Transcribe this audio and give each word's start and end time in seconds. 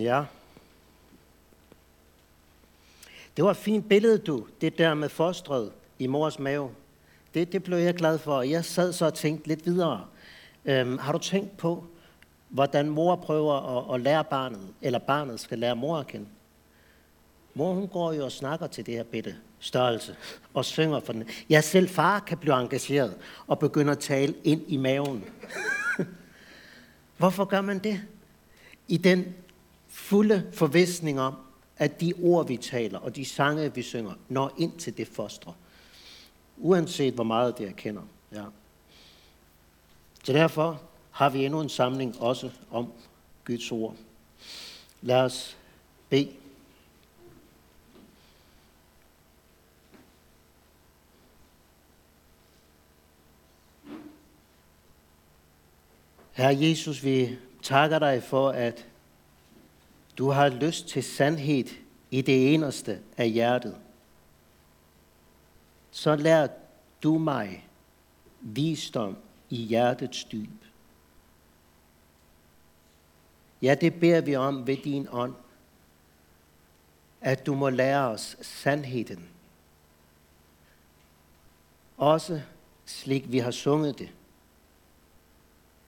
Ja. 0.00 0.24
Det 3.36 3.44
var 3.44 3.50
et 3.50 3.56
fint 3.56 3.88
billede, 3.88 4.18
du. 4.18 4.46
Det 4.60 4.78
der 4.78 4.94
med 4.94 5.08
fostret 5.08 5.72
i 5.98 6.06
mors 6.06 6.38
mave. 6.38 6.70
Det, 7.34 7.52
det 7.52 7.62
blev 7.62 7.78
jeg 7.78 7.94
glad 7.94 8.18
for. 8.18 8.42
Jeg 8.42 8.64
sad 8.64 8.92
så 8.92 9.06
og 9.06 9.14
tænkte 9.14 9.48
lidt 9.48 9.66
videre. 9.66 10.04
Øhm, 10.64 10.98
har 10.98 11.12
du 11.12 11.18
tænkt 11.18 11.56
på, 11.56 11.84
hvordan 12.48 12.90
mor 12.90 13.16
prøver 13.16 13.78
at, 13.78 13.94
at 13.94 14.00
lære 14.00 14.24
barnet, 14.24 14.68
eller 14.82 14.98
barnet 14.98 15.40
skal 15.40 15.58
lære 15.58 15.76
mor 15.76 15.98
at 15.98 16.06
kende? 16.06 16.26
Mor, 17.54 17.74
hun 17.74 17.88
går 17.88 18.12
jo 18.12 18.24
og 18.24 18.32
snakker 18.32 18.66
til 18.66 18.86
det 18.86 18.94
her 18.94 19.02
bitte 19.02 19.36
størrelse, 19.58 20.16
og 20.54 20.64
synger 20.64 21.00
for 21.00 21.12
den. 21.12 21.24
Ja, 21.50 21.60
selv 21.60 21.88
far 21.88 22.20
kan 22.20 22.38
blive 22.38 22.60
engageret 22.60 23.16
og 23.46 23.58
begynde 23.58 23.92
at 23.92 23.98
tale 23.98 24.34
ind 24.44 24.62
i 24.68 24.76
maven. 24.76 25.24
Hvorfor 27.18 27.44
gør 27.44 27.60
man 27.60 27.78
det? 27.78 28.00
I 28.88 28.96
den 28.96 29.34
fulde 30.04 30.50
forvisning 30.52 31.20
om, 31.20 31.34
at 31.76 32.00
de 32.00 32.12
ord, 32.22 32.46
vi 32.46 32.56
taler, 32.56 32.98
og 32.98 33.16
de 33.16 33.24
sange, 33.24 33.74
vi 33.74 33.82
synger, 33.82 34.12
når 34.28 34.54
ind 34.58 34.78
til 34.78 34.96
det 34.96 35.08
fostre. 35.08 35.54
Uanset 36.56 37.14
hvor 37.14 37.24
meget 37.24 37.58
det 37.58 37.68
erkender. 37.68 38.02
Ja. 38.32 38.44
Så 40.24 40.32
derfor 40.32 40.82
har 41.10 41.28
vi 41.28 41.44
endnu 41.44 41.60
en 41.60 41.68
samling 41.68 42.20
også 42.20 42.50
om 42.70 42.92
Guds 43.44 43.72
ord. 43.72 43.96
Lad 45.02 45.20
os 45.20 45.56
bede. 46.08 46.32
Herre 56.32 56.56
Jesus, 56.60 57.04
vi 57.04 57.36
takker 57.62 57.98
dig 57.98 58.22
for, 58.22 58.50
at 58.50 58.86
du 60.18 60.30
har 60.30 60.48
lyst 60.48 60.88
til 60.88 61.02
sandhed 61.02 61.64
i 62.10 62.22
det 62.22 62.54
eneste 62.54 63.00
af 63.16 63.30
hjertet. 63.30 63.76
Så 65.90 66.16
lær 66.16 66.46
du 67.02 67.18
mig 67.18 67.68
visdom 68.40 69.16
i 69.50 69.56
hjertets 69.56 70.24
dyb. 70.24 70.64
Ja, 73.62 73.74
det 73.74 74.00
beder 74.00 74.20
vi 74.20 74.36
om 74.36 74.66
ved 74.66 74.76
din 74.76 75.08
ånd, 75.10 75.34
at 77.20 77.46
du 77.46 77.54
må 77.54 77.68
lære 77.68 78.08
os 78.08 78.36
sandheden. 78.40 79.28
Også 81.96 82.40
slik 82.86 83.32
vi 83.32 83.38
har 83.38 83.50
sunget 83.50 83.98
det. 83.98 84.08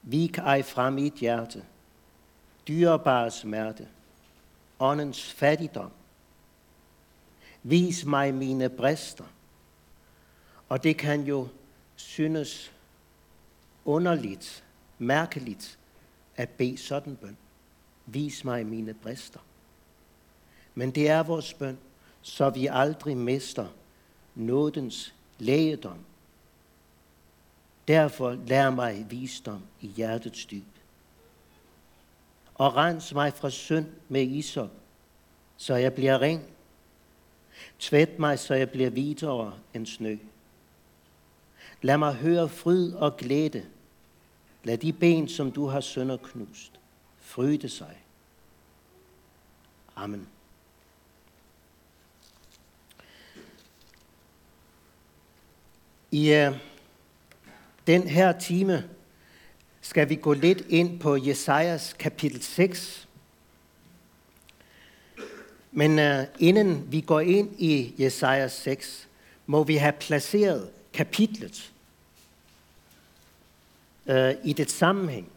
Vik 0.01 0.37
ej 0.37 0.63
frem 0.63 0.97
i 0.97 1.07
et 1.07 1.13
hjerte, 1.13 1.63
dyrebare 2.67 3.31
smerte, 3.31 3.87
åndens 4.79 5.33
fattigdom. 5.33 5.91
Vis 7.63 8.05
mig 8.05 8.33
mine 8.33 8.69
brister. 8.69 9.23
Og 10.69 10.83
det 10.83 10.97
kan 10.97 11.23
jo 11.23 11.47
synes 11.95 12.73
underligt, 13.85 14.63
mærkeligt 14.97 15.79
at 16.35 16.49
bede 16.49 16.77
sådan 16.77 17.15
bøn. 17.15 17.37
Vis 18.05 18.43
mig 18.43 18.65
mine 18.65 18.93
brister. 18.93 19.39
Men 20.75 20.91
det 20.91 21.09
er 21.09 21.23
vores 21.23 21.53
bøn, 21.53 21.77
så 22.21 22.49
vi 22.49 22.67
aldrig 22.71 23.17
mister 23.17 23.67
nådens 24.35 25.13
lægedom. 25.39 25.99
Derfor 27.87 28.33
lær 28.33 28.69
mig 28.69 29.05
visdom 29.09 29.61
i 29.81 29.87
hjertets 29.87 30.45
dyb 30.45 30.76
og 32.57 32.75
rens 32.75 33.13
mig 33.13 33.33
fra 33.33 33.49
synd 33.49 33.85
med 34.09 34.21
isop, 34.21 34.71
så 35.57 35.75
jeg 35.75 35.93
bliver 35.93 36.21
ren. 36.21 36.41
Tvæt 37.79 38.19
mig, 38.19 38.39
så 38.39 38.53
jeg 38.53 38.69
bliver 38.69 38.89
hvidere 38.89 39.53
end 39.73 39.85
snø. 39.85 40.17
Lad 41.81 41.97
mig 41.97 42.13
høre 42.13 42.49
fryd 42.49 42.93
og 42.93 43.17
glæde. 43.17 43.65
Lad 44.63 44.77
de 44.77 44.93
ben, 44.93 45.27
som 45.27 45.51
du 45.51 45.67
har 45.67 45.81
sønderknust, 45.81 46.71
fryde 47.17 47.69
sig. 47.69 47.97
Amen. 49.95 50.27
I 56.11 56.47
uh, 56.47 56.57
den 57.87 58.07
her 58.07 58.39
time 58.39 58.89
skal 59.87 60.09
vi 60.09 60.15
gå 60.15 60.33
lidt 60.33 60.63
ind 60.69 60.99
på 60.99 61.15
Jesajas 61.15 61.95
kapitel 61.99 62.41
6. 62.41 63.07
Men 65.71 65.99
uh, 65.99 66.25
inden 66.39 66.91
vi 66.91 67.01
går 67.01 67.19
ind 67.19 67.61
i 67.61 67.93
Jesajas 67.99 68.51
6, 68.51 69.07
må 69.45 69.63
vi 69.63 69.75
have 69.75 69.91
placeret 69.91 70.69
kapitlet 70.93 71.71
uh, 74.05 74.15
i 74.43 74.53
det 74.53 74.71
sammenhæng. 74.71 75.31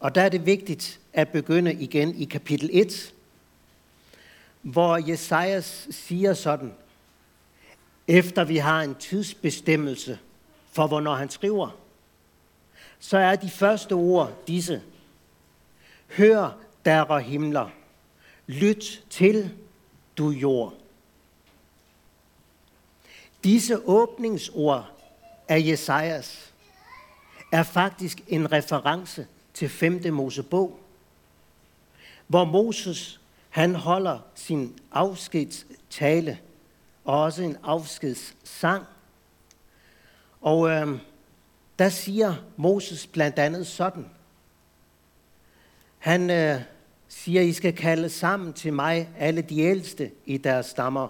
Og 0.00 0.14
der 0.14 0.22
er 0.22 0.28
det 0.28 0.46
vigtigt 0.46 1.00
at 1.12 1.28
begynde 1.28 1.74
igen 1.74 2.14
i 2.14 2.24
kapitel 2.24 2.70
1, 2.72 3.14
hvor 4.62 4.96
Jesajas 4.96 5.88
siger 5.90 6.34
sådan, 6.34 6.72
efter 8.08 8.44
vi 8.44 8.56
har 8.56 8.82
en 8.82 8.94
tidsbestemmelse 8.94 10.18
for, 10.72 10.86
hvornår 10.86 11.14
han 11.14 11.30
skriver– 11.30 11.70
så 12.98 13.18
er 13.18 13.36
de 13.36 13.50
første 13.50 13.92
ord 13.92 14.32
disse. 14.46 14.82
Hør, 16.08 16.58
der 16.84 16.92
er 16.92 17.18
himler. 17.18 17.68
Lyt 18.46 19.04
til, 19.10 19.54
du 20.18 20.30
jord. 20.30 20.74
Disse 23.44 23.88
åbningsord 23.88 24.90
af 25.48 25.62
Jesajas 25.66 26.52
er 27.52 27.62
faktisk 27.62 28.20
en 28.28 28.52
reference 28.52 29.26
til 29.54 29.68
5. 29.68 30.14
Mosebog, 30.14 30.78
hvor 32.26 32.44
Moses 32.44 33.20
han 33.48 33.74
holder 33.74 34.18
sin 34.34 34.78
afskedstale 34.92 36.38
og 37.04 37.22
også 37.22 37.42
en 37.42 37.56
afskedssang. 37.62 38.84
Og 40.40 40.70
øh, 40.70 40.98
der 41.78 41.88
siger 41.88 42.34
Moses 42.56 43.06
blandt 43.06 43.38
andet 43.38 43.66
sådan. 43.66 44.06
Han 45.98 46.30
øh, 46.30 46.60
siger, 47.08 47.40
I 47.40 47.52
skal 47.52 47.72
kalde 47.72 48.08
sammen 48.08 48.52
til 48.52 48.72
mig 48.72 49.08
alle 49.18 49.42
de 49.42 49.60
ældste 49.60 50.10
i 50.26 50.36
deres 50.36 50.66
stammer. 50.66 51.08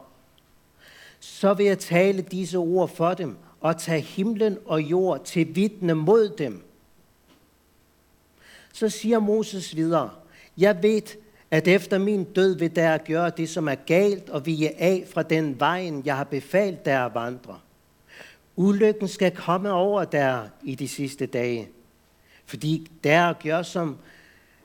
Så 1.21 1.55
vil 1.55 1.67
jeg 1.67 1.79
tale 1.79 2.23
disse 2.23 2.59
ord 2.59 2.89
for 2.89 3.15
dem 3.15 3.37
og 3.61 3.79
tage 3.79 4.01
himlen 4.01 4.59
og 4.65 4.83
jord 4.83 5.25
til 5.25 5.57
vidne 5.57 5.95
mod 5.95 6.29
dem. 6.29 6.65
Så 8.73 8.89
siger 8.89 9.19
Moses 9.19 9.77
videre, 9.77 10.11
jeg 10.59 10.83
ved, 10.83 11.03
at 11.51 11.69
efter 11.69 11.99
min 11.99 12.25
død 12.25 12.59
vil 12.59 12.77
der 12.77 12.99
gøre 12.99 13.31
det, 13.31 13.49
som 13.49 13.69
er 13.69 13.75
galt, 13.75 14.31
og 14.31 14.47
vige 14.47 14.81
af 14.81 15.05
fra 15.11 15.23
den 15.23 15.61
vejen, 15.61 16.03
jeg 16.05 16.17
har 16.17 16.25
befalt 16.25 16.85
der 16.85 17.07
at 17.07 17.15
vandre. 17.15 17.61
Ulykken 18.57 19.09
skal 19.09 19.37
komme 19.37 19.73
over 19.73 20.05
der 20.05 20.49
i 20.63 20.75
de 20.75 20.89
sidste 20.89 21.27
dage, 21.27 21.69
fordi 22.45 22.91
der 23.05 23.33
gør, 23.33 23.63
som 23.63 23.97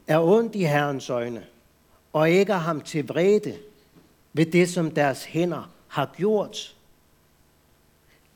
er 0.07 0.19
ondt 0.19 0.55
i 0.55 0.63
Herrens 0.63 1.09
øjne, 1.09 1.45
og 2.13 2.29
ikke 2.29 2.53
ham 2.53 2.81
til 2.81 3.07
vrede 3.07 3.57
ved 4.33 4.45
det, 4.45 4.69
som 4.69 4.91
deres 4.91 5.23
hænder 5.23 5.71
har 5.87 6.13
gjort. 6.17 6.75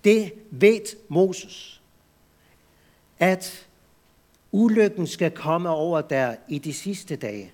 Det 0.04 0.34
ved 0.52 0.98
Moses, 1.08 1.82
at 3.20 3.68
ulykken 4.52 5.08
skal 5.08 5.32
komme 5.32 5.70
over 5.70 6.02
der 6.02 6.36
i 6.50 6.60
de 6.60 6.74
sidste 6.74 7.16
dage. 7.16 7.52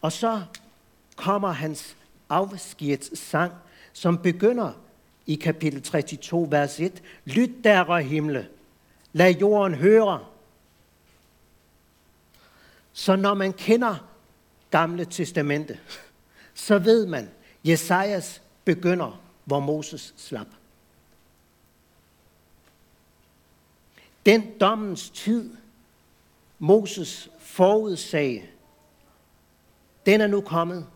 Og 0.00 0.12
så 0.12 0.42
kommer 1.16 1.52
hans 1.52 1.96
afskedssang, 2.28 3.52
som 3.92 4.18
begynder 4.18 4.72
i 5.26 5.34
kapitel 5.34 5.82
32, 5.82 6.50
vers 6.50 6.80
1. 6.80 7.02
Lyt 7.24 7.50
der 7.64 7.98
himle, 7.98 8.48
lad 9.12 9.30
jorden 9.30 9.74
høre. 9.74 10.24
Så 12.92 13.16
når 13.16 13.34
man 13.34 13.52
kender 13.52 14.08
Gamle 14.70 15.04
Testamente, 15.04 15.80
så 16.54 16.78
ved 16.78 17.06
man, 17.06 17.30
Jesajas 17.64 18.42
begynder, 18.64 19.20
hvor 19.44 19.60
Moses 19.60 20.14
slap. 20.16 20.46
Den 24.26 24.58
dommens 24.60 25.10
tid, 25.10 25.50
Moses 26.58 27.30
forudsagde, 27.38 28.42
den 30.06 30.20
er 30.20 30.26
nu 30.26 30.40
kommet. 30.40 30.86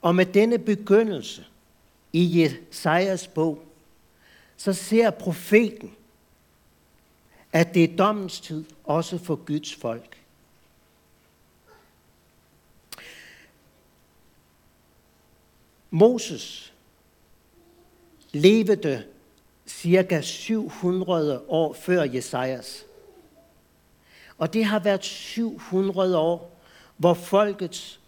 Og 0.00 0.14
med 0.14 0.26
denne 0.26 0.58
begyndelse, 0.58 1.46
i 2.12 2.42
Jesajas 2.42 3.28
bog, 3.28 3.62
så 4.56 4.72
ser 4.72 5.10
profeten, 5.10 5.94
at 7.52 7.74
det 7.74 7.84
er 7.84 7.96
dommens 7.96 8.40
tid 8.40 8.64
også 8.84 9.18
for 9.18 9.36
Guds 9.36 9.74
folk. 9.74 10.18
Moses 15.90 16.72
levede 18.32 19.06
cirka 19.66 20.20
700 20.20 21.44
år 21.48 21.72
før 21.72 22.02
Jesajas. 22.02 22.84
Og 24.38 24.52
det 24.52 24.64
har 24.64 24.78
været 24.78 25.04
700 25.04 26.18
år, 26.18 26.60
hvor 26.96 27.14
folkets 27.14 28.00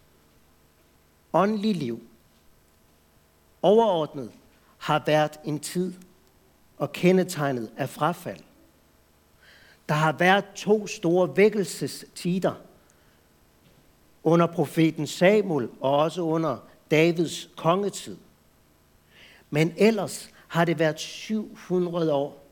åndelige 1.32 1.74
liv 1.74 2.09
overordnet 3.62 4.30
har 4.78 5.02
været 5.06 5.40
en 5.44 5.60
tid 5.60 5.94
og 6.78 6.92
kendetegnet 6.92 7.70
af 7.76 7.88
frafald. 7.88 8.40
Der 9.88 9.94
har 9.94 10.12
været 10.12 10.44
to 10.54 10.86
store 10.86 11.36
vækkelsestider 11.36 12.54
under 14.24 14.46
profeten 14.46 15.06
Samuel 15.06 15.68
og 15.80 15.96
også 15.96 16.22
under 16.22 16.56
Davids 16.90 17.50
kongetid. 17.56 18.16
Men 19.50 19.74
ellers 19.76 20.30
har 20.48 20.64
det 20.64 20.78
været 20.78 21.00
700 21.00 22.12
år, 22.12 22.44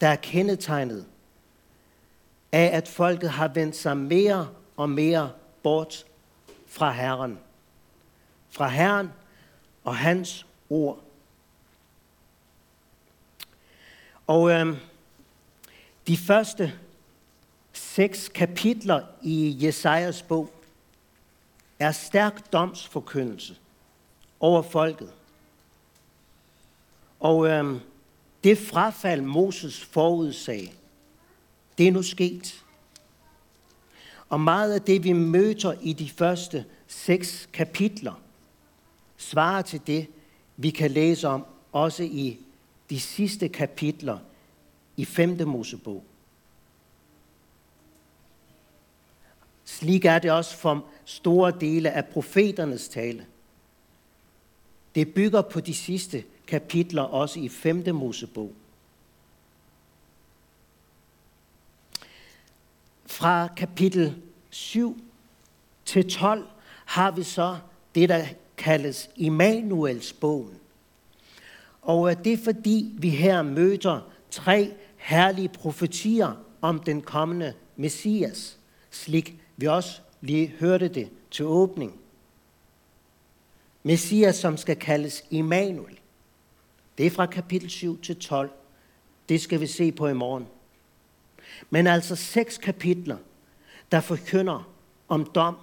der 0.00 0.08
er 0.08 0.16
kendetegnet 0.16 1.06
af, 2.52 2.70
at 2.72 2.88
folket 2.88 3.30
har 3.30 3.48
vendt 3.48 3.76
sig 3.76 3.96
mere 3.96 4.48
og 4.76 4.90
mere 4.90 5.30
bort 5.62 6.04
fra 6.66 6.92
Herren. 6.92 7.38
Fra 8.50 8.68
Herren 8.68 9.10
og 9.84 9.96
hans 9.96 10.46
ord. 10.70 11.00
Og 14.26 14.50
øh, 14.50 14.76
de 16.06 16.16
første 16.16 16.72
seks 17.72 18.28
kapitler 18.28 19.02
i 19.22 19.56
Jesajas 19.60 20.22
bog 20.22 20.50
er 21.78 21.92
stærk 21.92 22.52
domsforkyndelse 22.52 23.56
over 24.40 24.62
folket. 24.62 25.12
Og 27.20 27.46
øh, 27.48 27.80
det 28.44 28.58
frafald, 28.58 29.20
Moses 29.20 29.84
forudsagde, 29.84 30.70
det 31.78 31.88
er 31.88 31.92
nu 31.92 32.02
sket. 32.02 32.64
Og 34.28 34.40
meget 34.40 34.74
af 34.74 34.82
det, 34.82 35.04
vi 35.04 35.12
møder 35.12 35.74
i 35.80 35.92
de 35.92 36.10
første 36.10 36.64
seks 36.86 37.48
kapitler, 37.52 38.23
svarer 39.24 39.62
til 39.62 39.80
det, 39.86 40.06
vi 40.56 40.70
kan 40.70 40.90
læse 40.90 41.28
om 41.28 41.44
også 41.72 42.02
i 42.02 42.38
de 42.90 43.00
sidste 43.00 43.48
kapitler 43.48 44.18
i 44.96 45.04
5. 45.04 45.48
Mosebog. 45.48 46.04
Slik 49.64 50.04
er 50.04 50.18
det 50.18 50.30
også 50.30 50.56
for 50.56 50.84
store 51.04 51.52
dele 51.60 51.90
af 51.90 52.06
profeternes 52.06 52.88
tale. 52.88 53.26
Det 54.94 55.14
bygger 55.14 55.42
på 55.42 55.60
de 55.60 55.74
sidste 55.74 56.24
kapitler 56.46 57.02
også 57.02 57.40
i 57.40 57.48
5. 57.48 57.94
Mosebog. 57.94 58.52
Fra 63.06 63.48
kapitel 63.56 64.22
7 64.50 65.04
til 65.84 66.10
12 66.10 66.48
har 66.84 67.10
vi 67.10 67.22
så 67.22 67.58
det, 67.94 68.08
der 68.08 68.26
kaldes 68.56 69.10
Immanuels 69.16 70.12
bogen. 70.12 70.58
Og 71.82 72.10
øh, 72.10 72.24
det 72.24 72.32
er 72.32 72.44
fordi, 72.44 72.94
vi 72.98 73.10
her 73.10 73.42
møder 73.42 74.10
tre 74.30 74.72
herlige 74.96 75.48
profetier 75.48 76.32
om 76.60 76.78
den 76.78 77.02
kommende 77.02 77.54
Messias, 77.76 78.58
slik 78.90 79.40
vi 79.56 79.66
også 79.66 80.00
lige 80.20 80.54
hørte 80.60 80.88
det 80.88 81.08
til 81.30 81.44
åbning. 81.44 82.00
Messias, 83.82 84.36
som 84.36 84.56
skal 84.56 84.76
kaldes 84.76 85.24
Immanuel. 85.30 85.98
Det 86.98 87.06
er 87.06 87.10
fra 87.10 87.26
kapitel 87.26 87.70
7 87.70 88.00
til 88.00 88.16
12. 88.16 88.50
Det 89.28 89.40
skal 89.40 89.60
vi 89.60 89.66
se 89.66 89.92
på 89.92 90.08
i 90.08 90.12
morgen. 90.12 90.46
Men 91.70 91.86
altså 91.86 92.16
seks 92.16 92.58
kapitler, 92.58 93.16
der 93.92 94.00
forkynder 94.00 94.68
om 95.08 95.24
dom. 95.34 95.56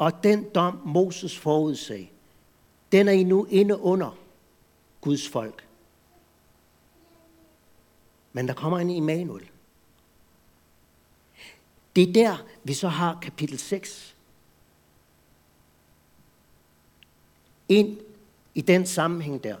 Og 0.00 0.22
den 0.24 0.50
dom, 0.54 0.80
Moses 0.84 1.38
forudsag, 1.38 2.12
den 2.92 3.08
er 3.08 3.12
I 3.12 3.22
nu 3.22 3.46
inde 3.50 3.78
under 3.78 4.18
Guds 5.00 5.28
folk. 5.28 5.66
Men 8.32 8.48
der 8.48 8.54
kommer 8.54 8.78
en 8.78 8.90
Immanuel. 8.90 9.50
Det 11.96 12.08
er 12.08 12.12
der, 12.12 12.44
vi 12.64 12.74
så 12.74 12.88
har 12.88 13.18
kapitel 13.22 13.58
6. 13.58 14.16
Ind 17.68 17.98
i 18.54 18.60
den 18.60 18.86
sammenhæng 18.86 19.44
der. 19.44 19.56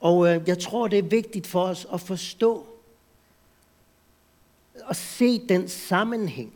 Og 0.00 0.28
øh, 0.28 0.48
jeg 0.48 0.58
tror, 0.58 0.88
det 0.88 0.98
er 0.98 1.02
vigtigt 1.02 1.46
for 1.46 1.62
os 1.62 1.86
at 1.92 2.00
forstå 2.00 2.66
og 4.82 4.96
se 4.96 5.48
den 5.48 5.68
sammenhæng, 5.68 6.54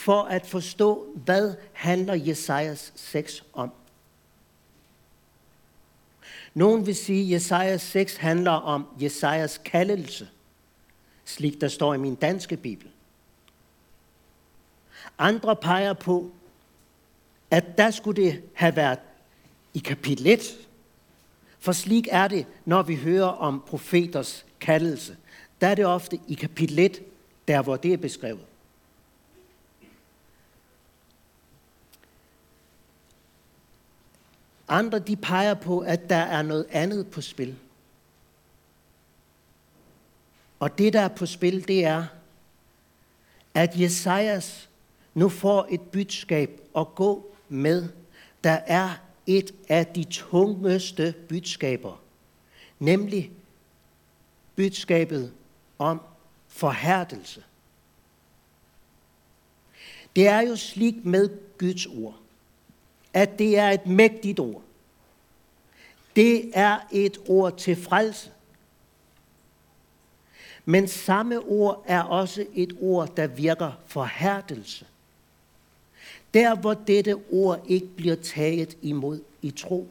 for 0.00 0.22
at 0.22 0.46
forstå, 0.46 1.06
hvad 1.14 1.54
handler 1.72 2.14
Jesajas 2.14 2.92
6 2.96 3.44
om. 3.52 3.70
Nogen 6.54 6.86
vil 6.86 6.96
sige, 6.96 7.24
at 7.24 7.30
Jesajas 7.30 7.82
6 7.82 8.16
handler 8.16 8.50
om 8.50 8.86
Jesajas 9.00 9.60
kaldelse, 9.64 10.28
slik 11.24 11.60
der 11.60 11.68
står 11.68 11.94
i 11.94 11.98
min 11.98 12.14
danske 12.14 12.56
bibel. 12.56 12.88
Andre 15.18 15.56
peger 15.56 15.92
på, 15.92 16.30
at 17.50 17.78
der 17.78 17.90
skulle 17.90 18.22
det 18.22 18.42
have 18.54 18.76
været 18.76 18.98
i 19.74 19.78
kapitel 19.78 20.26
1. 20.26 20.68
For 21.58 21.72
slik 21.72 22.08
er 22.10 22.28
det, 22.28 22.46
når 22.64 22.82
vi 22.82 22.96
hører 22.96 23.28
om 23.28 23.62
profeters 23.66 24.46
kaldelse. 24.60 25.16
Der 25.60 25.66
er 25.66 25.74
det 25.74 25.86
ofte 25.86 26.20
i 26.28 26.34
kapitel 26.34 26.78
1, 26.78 27.02
der 27.48 27.62
hvor 27.62 27.76
det 27.76 27.92
er 27.92 27.96
beskrevet. 27.96 28.49
Andre 34.70 34.98
de 34.98 35.16
peger 35.16 35.54
på, 35.54 35.78
at 35.78 36.10
der 36.10 36.16
er 36.16 36.42
noget 36.42 36.66
andet 36.70 37.06
på 37.06 37.20
spil. 37.20 37.56
Og 40.60 40.78
det, 40.78 40.92
der 40.92 41.00
er 41.00 41.08
på 41.08 41.26
spil, 41.26 41.68
det 41.68 41.84
er, 41.84 42.04
at 43.54 43.80
Jesajas 43.80 44.68
nu 45.14 45.28
får 45.28 45.66
et 45.70 45.80
budskab 45.80 46.60
at 46.76 46.94
gå 46.94 47.34
med, 47.48 47.88
der 48.44 48.58
er 48.66 48.90
et 49.26 49.54
af 49.68 49.86
de 49.86 50.04
tungeste 50.04 51.14
budskaber, 51.28 52.02
nemlig 52.78 53.32
budskabet 54.56 55.32
om 55.78 56.00
forhærdelse. 56.48 57.44
Det 60.16 60.28
er 60.28 60.40
jo 60.40 60.56
slik 60.56 61.04
med 61.04 61.30
Guds 61.58 61.86
ord, 61.86 62.16
at 63.12 63.38
det 63.38 63.58
er 63.58 63.70
et 63.70 63.86
mægtigt 63.86 64.40
ord. 64.40 64.62
Det 66.16 66.50
er 66.54 66.78
et 66.92 67.18
ord 67.28 67.56
til 67.56 67.76
frelse. 67.76 68.30
Men 70.64 70.88
samme 70.88 71.38
ord 71.38 71.84
er 71.86 72.02
også 72.02 72.46
et 72.54 72.76
ord, 72.80 73.16
der 73.16 73.26
virker 73.26 73.72
forhærdelse. 73.86 74.86
Der, 76.34 76.56
hvor 76.56 76.74
dette 76.74 77.14
ord 77.30 77.64
ikke 77.66 77.86
bliver 77.86 78.16
taget 78.16 78.78
imod 78.82 79.22
i 79.42 79.50
tro. 79.50 79.88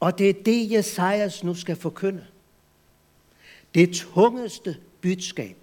Og 0.00 0.18
det 0.18 0.30
er 0.30 0.42
det, 0.42 0.70
Jesajas 0.70 1.44
nu 1.44 1.54
skal 1.54 1.76
forkynde. 1.76 2.26
Det 3.74 3.92
tungeste 3.94 4.76
budskab. 5.00 5.56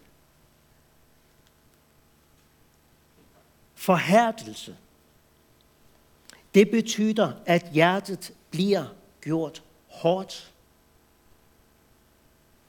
Forhærdelse. 3.75 4.75
Det 6.57 6.71
betyder, 6.71 7.31
at 7.45 7.69
hjertet 7.73 8.33
bliver 8.51 8.85
gjort 9.21 9.63
hårdt. 9.87 10.53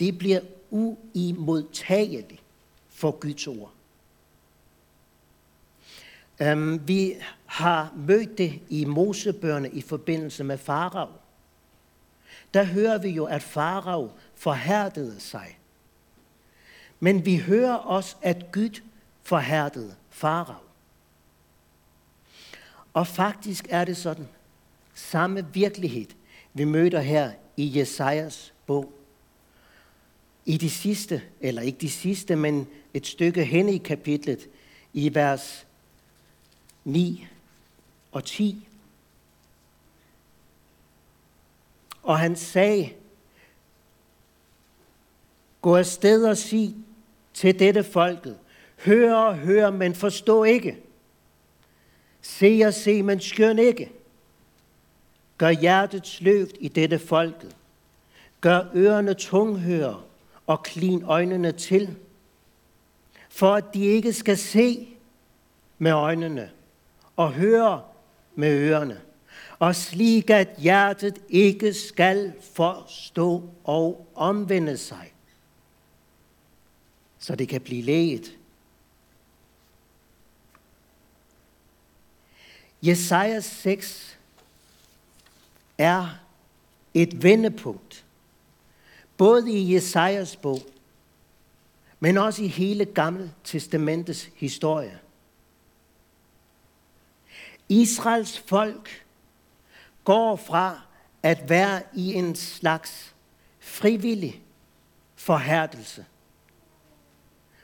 Det 0.01 0.19
bliver 0.19 0.41
uimodtageligt 0.71 2.43
for 2.89 3.11
Guds 3.11 3.47
ord. 3.47 3.73
Um, 6.53 6.89
vi 6.89 7.15
har 7.47 7.93
mødt 7.97 8.39
det 8.39 8.61
i 8.69 8.85
Mosebørne 8.85 9.71
i 9.71 9.81
forbindelse 9.81 10.45
med 10.45 10.59
Farao. 10.59 11.09
Der 12.55 12.65
hører 12.65 12.99
vi 12.99 13.09
jo, 13.09 13.25
at 13.25 13.43
Farao 13.43 14.11
forhærdede 14.35 15.21
sig. 15.21 15.59
Men 17.01 17.25
vi 17.25 17.37
hører 17.37 17.75
også, 17.75 18.17
at 18.23 18.53
Gud 18.53 18.81
forhærdede 19.23 19.95
Farao. 20.11 20.68
Og 22.99 23.07
faktisk 23.07 23.67
er 23.71 23.85
det 23.85 23.97
sådan, 23.97 24.29
samme 24.95 25.47
virkelighed, 25.53 26.07
vi 26.55 26.65
møder 26.65 27.01
her 27.01 27.33
i 27.57 27.79
Jesajas 27.79 28.55
bog. 28.67 28.93
I 30.45 30.57
de 30.57 30.71
sidste, 30.71 31.23
eller 31.41 31.63
ikke 31.63 31.79
de 31.79 31.91
sidste, 31.91 32.37
men 32.37 32.69
et 32.95 33.07
stykke 33.07 33.45
hen 33.45 33.69
i 33.69 33.79
kapitlet, 33.79 34.49
i 34.93 35.15
vers 35.15 35.67
9 36.85 37.27
og 38.13 38.25
10. 38.25 38.69
Og 42.03 42.19
han 42.19 42.37
sagde, 42.37 42.93
gå 45.61 45.77
afsted 45.77 46.25
og 46.25 46.37
sig 46.37 46.75
til 47.35 47.59
dette 47.59 47.85
folket, 47.85 48.39
hør 48.85 49.15
og 49.15 49.37
hør, 49.37 49.71
men 49.71 49.95
forstå 49.95 50.45
ikke. 50.45 50.88
Se 52.29 52.63
og 52.67 52.75
se, 52.75 53.03
men 53.03 53.21
skøn 53.21 53.59
ikke. 53.59 53.91
Gør 55.39 55.51
hjertet 55.51 56.07
sløvt 56.07 56.57
i 56.61 56.69
dette 56.69 56.99
folket. 56.99 57.57
Gør 58.41 58.65
ørerne 58.75 59.15
tunghøre 59.15 60.03
og 60.47 60.63
klin 60.63 61.03
øjnene 61.03 61.53
til, 61.53 61.97
for 63.29 63.55
at 63.55 63.65
de 63.75 63.85
ikke 63.85 64.13
skal 64.13 64.39
se 64.39 64.89
med 65.79 65.93
øjnene 65.93 66.51
og 67.17 67.33
høre 67.33 67.83
med 68.35 68.59
ørerne, 68.59 69.01
og 69.59 69.75
slik 69.75 70.31
at 70.31 70.49
hjertet 70.59 71.19
ikke 71.29 71.75
skal 71.75 72.33
forstå 72.55 73.51
og 73.65 74.07
omvende 74.15 74.77
sig, 74.77 75.13
så 77.19 77.37
det 77.37 77.49
kan 77.49 77.61
blive 77.61 77.83
læget. 77.83 78.38
Jesajas 82.83 83.45
6 83.45 84.19
er 85.79 86.09
et 86.95 87.23
vendepunkt, 87.23 88.05
både 89.17 89.53
i 89.53 89.75
Jesajas 89.75 90.37
bog, 90.37 90.61
men 92.01 92.19
også 92.19 92.43
i 92.43 92.47
hele 92.47 92.85
Gamle 92.85 93.33
Testamentets 93.45 94.31
historie. 94.37 94.99
Israels 97.69 98.39
folk 98.39 99.05
går 100.05 100.37
fra 100.37 100.81
at 101.23 101.49
være 101.49 101.83
i 101.95 102.15
en 102.15 102.37
slags 102.37 103.15
frivillig 103.59 104.43
forhærdelse, 105.15 106.07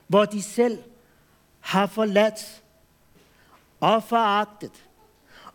hvor 0.07 0.25
de 0.25 0.43
selv 0.43 0.83
har 1.61 1.87
forladt 1.87 2.63
og 3.81 4.03
foragtet 4.03 4.85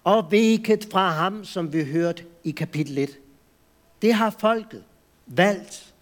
og 0.04 0.32
veket 0.32 0.88
fra 0.92 1.10
ham, 1.10 1.46
som 1.46 1.74
vi 1.74 1.84
hørte 1.84 2.26
i 2.44 2.52
kapitel 2.52 2.98
1. 2.98 3.20
Det 4.02 4.14
har 4.14 4.30
folket 4.30 4.84
valgt. 5.26 5.94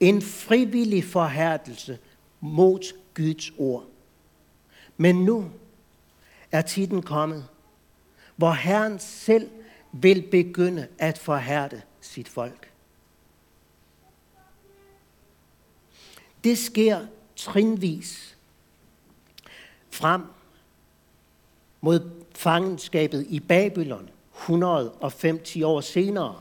En 0.00 0.22
frivillig 0.22 1.04
forhærdelse 1.04 1.98
mod 2.40 2.94
Guds 3.14 3.50
ord. 3.58 3.86
Men 4.96 5.24
nu 5.24 5.50
er 6.52 6.62
tiden 6.62 7.02
kommet, 7.02 7.48
hvor 8.36 8.52
Herren 8.52 8.98
selv 8.98 9.50
vil 9.92 10.22
begynde 10.30 10.88
at 10.98 11.18
forhærde 11.18 11.82
sit 12.00 12.28
folk. 12.28 12.70
Det 16.44 16.58
sker 16.58 17.06
trinvis 17.36 18.36
frem 19.90 20.22
mod 21.84 22.10
fangenskabet 22.34 23.26
i 23.28 23.40
Babylon 23.40 24.10
150 24.40 25.56
år 25.56 25.80
senere, 25.80 26.40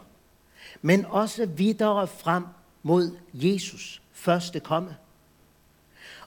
men 0.82 1.06
også 1.06 1.46
videre 1.46 2.08
frem 2.08 2.44
mod 2.84 3.18
Jesus 3.34 4.02
første 4.12 4.60
komme. 4.60 4.98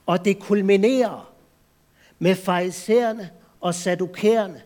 Og 0.07 0.25
det 0.25 0.39
kulminerer 0.39 1.33
med 2.19 2.35
farisæerne 2.35 3.31
og 3.61 3.75
sadukærerne 3.75 4.63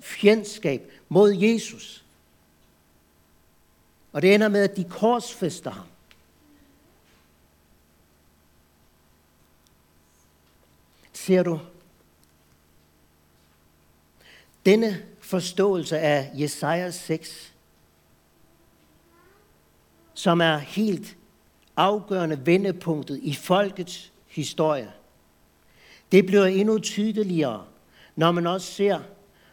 fjendskab 0.00 0.92
mod 1.08 1.32
Jesus. 1.32 2.04
Og 4.12 4.22
det 4.22 4.34
ender 4.34 4.48
med, 4.48 4.62
at 4.62 4.76
de 4.76 4.84
korsfester 4.84 5.70
ham. 5.70 5.86
Ser 11.12 11.42
du? 11.42 11.60
Denne 14.66 15.02
forståelse 15.20 15.98
af 15.98 16.30
Jesajas 16.34 16.94
6, 16.94 17.52
som 20.14 20.40
er 20.40 20.56
helt 20.56 21.16
afgørende 21.76 22.46
vendepunktet 22.46 23.20
i 23.22 23.34
folkets 23.34 24.12
historie, 24.26 24.92
det 26.12 26.26
bliver 26.26 26.46
endnu 26.46 26.78
tydeligere, 26.78 27.64
når 28.16 28.32
man 28.32 28.46
også 28.46 28.72
ser, 28.72 29.00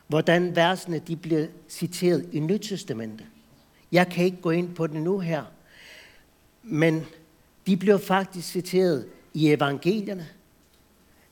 hvordan 0.07 0.55
versene 0.55 0.99
de 0.99 1.15
bliver 1.15 1.47
citeret 1.69 2.29
i 2.31 2.39
Nytestamentet. 2.39 3.27
Jeg 3.91 4.07
kan 4.07 4.25
ikke 4.25 4.41
gå 4.41 4.49
ind 4.49 4.75
på 4.75 4.87
det 4.87 5.01
nu 5.01 5.19
her, 5.19 5.43
men 6.63 7.05
de 7.67 7.77
bliver 7.77 7.97
faktisk 7.97 8.47
citeret 8.47 9.07
i 9.33 9.53
evangelierne, 9.53 10.27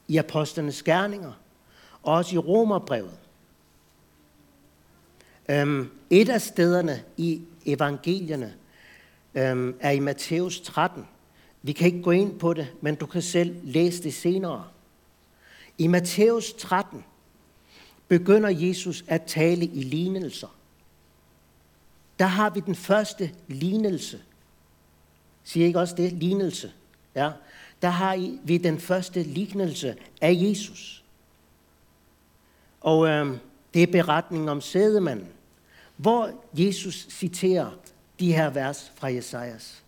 i 0.07 0.17
apostlenes 0.17 0.84
gerninger, 0.84 1.31
og 2.03 2.13
også 2.13 2.36
i 2.36 2.38
romerbrevet. 2.38 3.19
Um, 5.54 5.92
et 6.10 6.30
af 6.30 6.42
stederne 6.42 7.04
i 7.18 7.42
evangelierne 7.66 8.54
um, 9.36 9.75
er 9.80 9.92
i 9.92 10.00
Matthæus 10.00 10.62
13. 10.62 11.08
Vi 11.62 11.72
kan 11.72 11.88
ikke 11.88 12.01
gå 12.01 12.12
ind 12.12 12.39
på 12.39 12.54
det, 12.54 12.68
men 12.82 12.96
du 12.96 13.06
kan 13.06 13.22
selv 13.22 13.56
læse 13.63 14.04
det 14.04 14.13
senere. 14.13 14.68
I 15.77 15.88
Matthæus 15.88 16.54
13 16.54 17.06
begynder 18.08 18.50
Jesus 18.50 19.04
at 19.08 19.24
tale 19.24 19.66
i 19.66 19.84
lignelser. 19.84 20.48
Der 22.20 22.25
har 22.25 22.50
vi 22.50 22.60
den 22.60 22.75
første 22.75 23.32
lignelse. 23.48 24.22
Siger 25.44 25.66
ikke 25.66 25.80
også 25.80 25.96
det? 25.96 26.13
Lignelse. 26.13 26.72
Ja. 27.16 27.32
Der 27.82 27.89
har 27.89 28.38
vi 28.44 28.58
den 28.58 28.80
første 28.80 29.24
lignelse 29.24 29.96
af 30.22 30.34
Jesus. 30.42 31.04
Og 32.82 33.08
øh, 33.08 33.38
det 33.74 33.84
er 33.84 33.92
beretningen 33.92 34.50
om 34.50 34.62
sædemanden, 34.62 35.27
hvor 35.98 36.32
Jesus 36.54 37.08
citerer 37.10 37.72
de 38.20 38.34
her 38.34 38.50
vers 38.50 38.92
fra 38.96 39.08
Jesajas. 39.08 39.84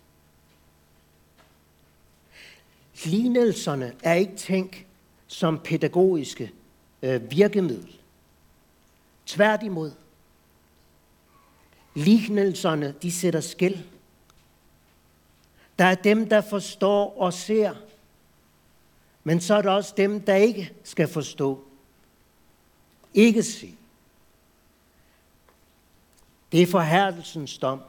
Lignelserne 3.05 3.93
er 4.03 4.13
ikke 4.13 4.35
tænkt 4.35 4.85
som 5.27 5.59
pædagogiske 5.59 6.51
øh, 7.01 7.31
virkemiddel. 7.31 7.95
Tværtimod. 9.25 9.91
Lignelserne, 11.95 12.95
de 13.01 13.11
sætter 13.11 13.41
skæld. 13.41 13.77
Der 15.79 15.85
er 15.85 15.95
dem, 15.95 16.29
der 16.29 16.41
forstår 16.41 17.21
og 17.21 17.33
ser. 17.33 17.73
Men 19.23 19.41
så 19.41 19.55
er 19.55 19.61
der 19.61 19.71
også 19.71 19.93
dem, 19.97 20.21
der 20.21 20.35
ikke 20.35 20.73
skal 20.83 21.07
forstå. 21.07 21.63
Ikke 23.13 23.43
se. 23.43 23.78
Det 26.51 26.61
er 26.61 26.67
forhærdelsens 26.67 27.57
dom. 27.57 27.81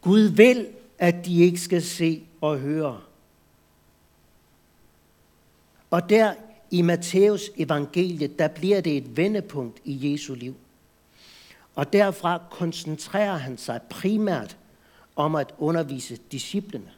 Gud 0.00 0.20
vil, 0.20 0.68
at 0.98 1.26
de 1.26 1.40
ikke 1.40 1.60
skal 1.60 1.82
se 1.82 2.26
og 2.40 2.58
høre. 2.58 3.00
Og 5.90 6.10
der 6.10 6.34
i 6.70 6.82
Matthæus 6.82 7.50
evangeliet, 7.56 8.38
der 8.38 8.48
bliver 8.48 8.80
det 8.80 8.96
et 8.96 9.16
vendepunkt 9.16 9.80
i 9.84 10.12
Jesu 10.12 10.34
liv. 10.34 10.56
Og 11.74 11.92
derfra 11.92 12.42
koncentrerer 12.50 13.36
han 13.36 13.58
sig 13.58 13.80
primært 13.82 14.56
om 15.16 15.34
at 15.34 15.54
undervise 15.58 16.18
disciplene. 16.32 16.92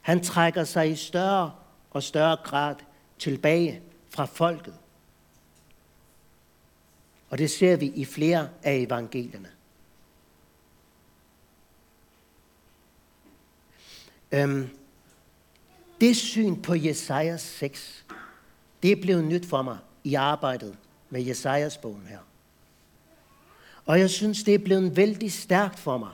Han 0.00 0.22
trækker 0.22 0.64
sig 0.64 0.90
i 0.90 0.96
større 0.96 1.52
og 1.90 2.02
større 2.02 2.36
grad 2.44 2.74
tilbage 3.18 3.82
fra 4.08 4.24
folket. 4.24 4.74
Og 7.34 7.38
det 7.38 7.50
ser 7.50 7.76
vi 7.76 7.86
i 7.86 8.04
flere 8.04 8.48
af 8.62 8.74
evangelierne. 8.74 9.50
Øhm, 14.32 14.68
det 16.00 16.16
syn 16.16 16.62
på 16.62 16.74
Jesajas 16.74 17.40
6, 17.40 18.04
det 18.82 18.92
er 18.92 18.96
blevet 18.96 19.24
nyt 19.24 19.46
for 19.46 19.62
mig 19.62 19.78
i 20.04 20.14
arbejdet 20.14 20.76
med 21.10 21.22
Jesajas 21.22 21.78
bogen 21.78 22.06
her. 22.06 22.18
Og 23.86 24.00
jeg 24.00 24.10
synes, 24.10 24.42
det 24.42 24.54
er 24.54 24.58
blevet 24.58 24.96
vældig 24.96 25.32
stærkt 25.32 25.78
for 25.78 25.98
mig 25.98 26.12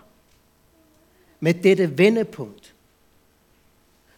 med 1.41 1.55
dette 1.55 1.99
vendepunkt 1.99 2.75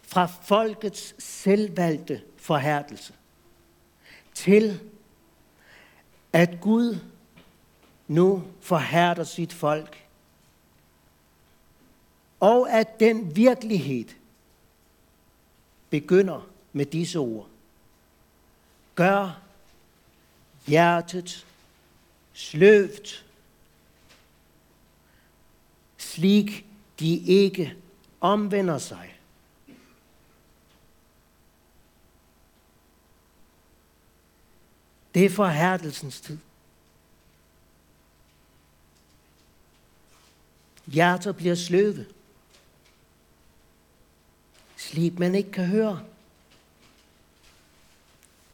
fra 0.02 0.26
folkets 0.26 1.14
selvvalgte 1.18 2.22
forhærdelse 2.36 3.12
til 4.34 4.80
at 6.32 6.60
Gud 6.60 6.98
nu 8.08 8.44
forhærder 8.60 9.24
sit 9.24 9.52
folk. 9.52 9.98
Og 12.40 12.70
at 12.70 13.00
den 13.00 13.36
virkelighed 13.36 14.04
begynder 15.90 16.48
med 16.72 16.86
disse 16.86 17.18
ord. 17.18 17.48
gør 18.94 19.40
hjertet 20.66 21.46
sløvt, 22.32 23.24
slik 25.96 26.66
de 27.00 27.16
ikke 27.16 27.76
omvender 28.20 28.78
sig. 28.78 29.14
Det 35.14 35.24
er 35.24 35.30
forhærdelsens 35.30 36.20
tid. 36.20 36.38
Hjerter 40.86 41.32
bliver 41.32 41.54
sløve. 41.54 42.06
Slip, 44.76 45.18
man 45.18 45.34
ikke 45.34 45.50
kan 45.50 45.66
høre. 45.66 46.04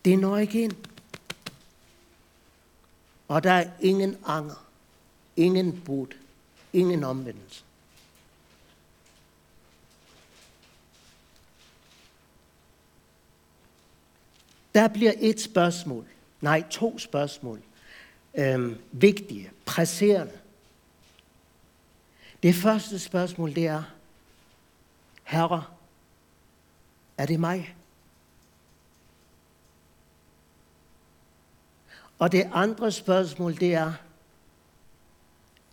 Det 0.05 0.19
når 0.19 0.37
ikke 0.37 0.63
ind. 0.63 0.77
Og 3.29 3.43
der 3.43 3.53
er 3.53 3.71
ingen 3.81 4.17
anger, 4.27 4.67
ingen 5.37 5.81
bud, 5.81 6.07
ingen 6.73 7.05
omvendelse. 7.05 7.65
Der 14.75 14.89
bliver 14.89 15.13
et 15.19 15.41
spørgsmål, 15.41 16.07
nej 16.41 16.65
to 16.71 16.99
spørgsmål, 16.99 17.63
øhm, 18.35 18.79
vigtige, 18.93 19.51
presserende. 19.67 20.39
Det 22.43 22.55
første 22.55 22.99
spørgsmål 22.99 23.55
det 23.55 23.67
er, 23.67 23.83
Herre, 25.25 25.65
er 27.19 27.27
det 27.27 27.41
mig? 27.41 27.75
Og 32.19 32.33
det 32.33 32.51
andre 32.53 32.93
spørgsmål, 32.93 33.61
det 33.61 33.75
er, 33.75 33.93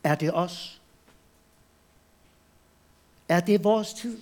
er 0.04 0.16
det 0.16 0.34
os? 0.34 0.82
Er 3.30 3.40
det 3.40 3.64
vores 3.64 3.94
tid? 3.94 4.22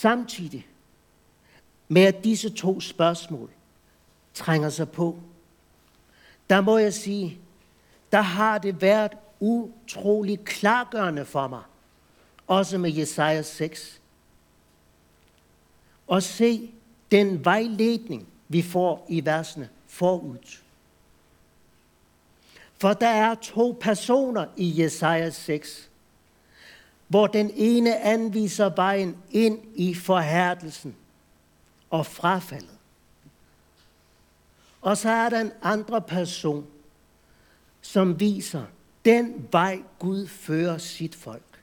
Samtidig 0.00 0.66
med 1.88 2.02
at 2.02 2.24
disse 2.24 2.50
to 2.50 2.80
spørgsmål 2.80 3.50
trænger 4.34 4.70
sig 4.70 4.90
på, 4.90 5.18
der 6.50 6.60
må 6.60 6.78
jeg 6.78 6.94
sige, 6.94 7.38
der 8.12 8.20
har 8.20 8.58
det 8.58 8.82
været 8.82 9.12
utrolig 9.40 10.44
klargørende 10.44 11.24
for 11.24 11.48
mig, 11.48 11.62
også 12.46 12.78
med 12.78 12.92
Jesaja 12.92 13.42
6, 13.42 14.00
og 16.06 16.22
se 16.22 16.70
den 17.10 17.44
vejledning, 17.44 18.28
vi 18.48 18.62
får 18.62 19.06
i 19.08 19.24
versene 19.24 19.68
forud. 19.86 20.58
For 22.74 22.92
der 22.92 23.08
er 23.08 23.34
to 23.34 23.78
personer 23.80 24.46
i 24.56 24.82
Jesaja 24.82 25.30
6, 25.30 25.90
hvor 27.08 27.26
den 27.26 27.50
ene 27.54 28.00
anviser 28.00 28.70
vejen 28.76 29.16
ind 29.30 29.58
i 29.74 29.94
forhærdelsen 29.94 30.96
og 31.90 32.06
frafaldet. 32.06 32.78
Og 34.80 34.96
så 34.96 35.10
er 35.10 35.28
der 35.28 35.40
en 35.40 35.52
andre 35.62 36.00
person, 36.00 36.66
som 37.82 38.20
viser 38.20 38.64
den 39.04 39.48
vej, 39.52 39.82
Gud 39.98 40.26
fører 40.26 40.78
sit 40.78 41.14
folk, 41.14 41.62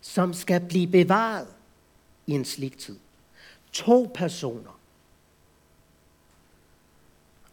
som 0.00 0.34
skal 0.34 0.60
blive 0.60 0.86
bevaret 0.86 1.48
i 2.26 2.32
en 2.32 2.44
slik 2.44 2.78
tid 2.78 2.96
to 3.74 4.10
personer. 4.14 4.80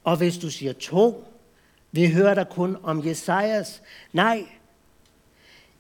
Og 0.03 0.17
hvis 0.17 0.37
du 0.37 0.49
siger 0.49 0.73
to, 0.73 1.27
vi 1.91 2.11
hører 2.11 2.33
der 2.33 2.43
kun 2.43 2.77
om 2.83 3.05
Jesajas. 3.05 3.81
Nej, 4.13 4.47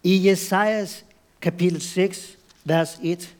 i 0.03 0.27
Jesajas 0.27 1.05
kapitel 1.41 1.81
6, 1.81 2.37
vers 2.63 2.99
1, 3.03 3.35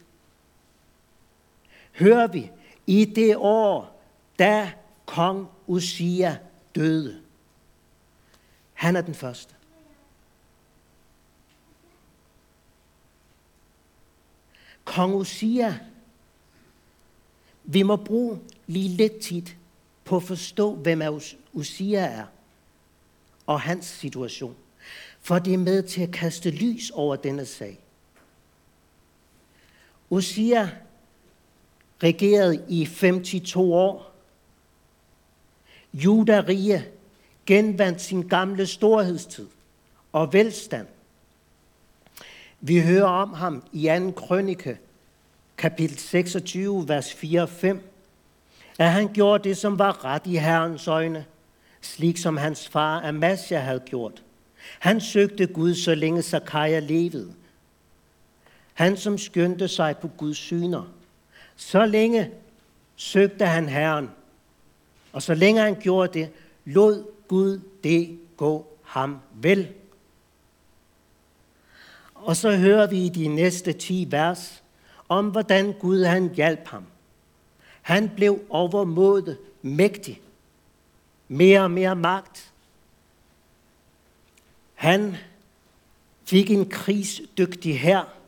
hører 1.92 2.28
vi, 2.28 2.52
i 2.88 3.06
det 3.06 3.36
år, 3.36 4.02
da 4.40 4.72
kong 5.06 5.48
Usia 5.68 6.38
døde. 6.76 7.22
Han 8.74 8.96
er 8.96 9.02
den 9.02 9.14
første. 9.14 9.54
Kong 14.86 15.16
Usia 15.16 15.80
vi 17.64 17.84
må 17.84 17.96
bruge 17.96 18.40
lige 18.68 18.90
lidt 18.90 19.20
tid 19.20 19.44
på 20.06 20.16
at 20.16 20.24
forstå, 20.24 20.76
hvem 20.76 21.02
Usia 21.54 22.00
er 22.00 22.26
og 23.46 23.62
hans 23.62 23.86
situation. 23.86 24.56
For 25.22 25.40
det 25.40 25.54
er 25.54 25.58
med 25.58 25.84
til 25.84 26.02
at 26.02 26.12
kaste 26.12 26.52
lys 26.52 26.90
over 26.90 27.16
denne 27.16 27.46
sag. 27.46 27.80
Usia 30.12 30.70
regerede 32.04 32.64
i 32.70 32.86
52 32.86 33.56
år. 33.56 34.14
Juda-rige 35.94 36.86
genvandt 37.46 38.02
sin 38.02 38.28
gamle 38.28 38.68
storhedstid 38.68 39.48
og 40.12 40.34
velstand. 40.34 40.88
Vi 42.60 42.82
hører 42.82 43.08
om 43.08 43.34
ham 43.34 43.64
i 43.74 43.90
2. 44.00 44.12
krønike 44.12 44.78
kapitel 45.58 45.98
26, 45.98 46.88
vers 46.88 47.14
4 47.14 47.42
og 47.42 47.50
5, 47.50 47.90
at 48.80 48.92
han 48.92 49.14
gjorde 49.14 49.50
det, 49.50 49.58
som 49.58 49.80
var 49.80 50.06
ret 50.06 50.22
i 50.26 50.36
Herrens 50.36 50.88
øjne, 50.88 51.26
slik 51.82 52.18
som 52.18 52.38
hans 52.38 52.68
far 52.68 53.02
Amasia 53.08 53.60
havde 53.60 53.80
gjort. 53.80 54.24
Han 54.80 55.02
søgte 55.02 55.48
Gud, 55.48 55.76
så 55.76 55.96
længe 55.96 56.22
Zakaria 56.22 56.80
levede. 56.80 57.34
Han, 58.82 58.98
som 58.98 59.18
skyndte 59.18 59.68
sig 59.68 59.98
på 59.98 60.08
Guds 60.08 60.38
syner. 60.38 60.84
Så 61.56 61.86
længe 61.86 62.32
søgte 62.96 63.46
han 63.46 63.70
Herren, 63.70 64.10
og 65.14 65.22
så 65.22 65.34
længe 65.34 65.62
han 65.62 65.76
gjorde 65.82 66.20
det, 66.20 66.30
lod 66.66 67.06
Gud 67.28 67.60
det 67.84 68.20
gå 68.38 68.68
ham 68.84 69.20
vel. 69.34 69.74
Og 72.16 72.36
så 72.36 72.58
hører 72.58 72.88
vi 72.88 73.06
i 73.06 73.10
de 73.10 73.28
næste 73.28 73.74
10 73.74 74.08
vers, 74.10 74.64
om, 75.10 75.30
hvordan 75.30 75.74
Gud 75.80 76.04
han 76.04 76.34
hjalp 76.36 76.68
ham. 76.68 76.84
Han 77.82 78.10
blev 78.10 78.42
overmodet 78.50 79.38
mægtig. 79.62 80.22
Mere 81.28 81.62
og 81.62 81.72
mere 81.72 81.96
magt. 81.96 82.52
Han 84.74 85.18
fik 86.26 86.52
en 86.52 86.70
krigsdygtig 86.70 87.80
her. 87.80 88.21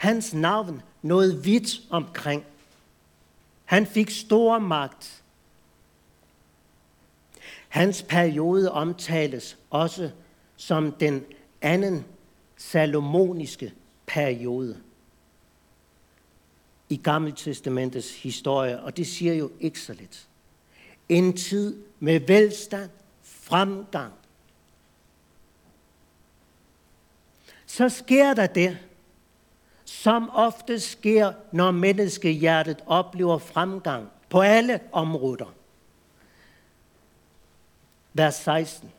Hans 0.00 0.34
navn 0.34 0.82
nåede 1.02 1.42
vidt 1.44 1.80
omkring. 1.90 2.44
Han 3.64 3.86
fik 3.86 4.10
stor 4.10 4.58
magt. 4.58 5.22
Hans 7.68 8.02
periode 8.02 8.72
omtales 8.72 9.58
også 9.70 10.10
som 10.56 10.92
den 10.92 11.24
anden 11.60 12.04
salomoniske 12.56 13.72
periode 14.06 14.80
i 16.88 16.96
Gammeltestamentets 16.96 18.22
historie, 18.22 18.80
og 18.80 18.96
det 18.96 19.06
siger 19.06 19.34
jo 19.34 19.50
ikke 19.60 19.80
så 19.80 19.92
lidt. 19.92 20.28
En 21.08 21.36
tid 21.36 21.82
med 21.98 22.20
velstand, 22.20 22.90
fremgang. 23.22 24.12
Så 27.66 27.88
sker 27.88 28.34
der 28.34 28.46
det, 28.46 28.78
som 29.90 30.30
ofte 30.30 30.80
sker, 30.80 31.32
når 31.52 31.70
menneskehjertet 31.70 32.82
oplever 32.86 33.38
fremgang 33.38 34.08
på 34.28 34.40
alle 34.40 34.80
områder. 34.92 35.54
Vers 38.12 38.34
16. 38.34 38.90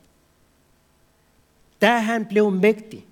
Da 1.80 1.98
han 1.98 2.26
blev 2.26 2.50
mægtig, 2.50 3.06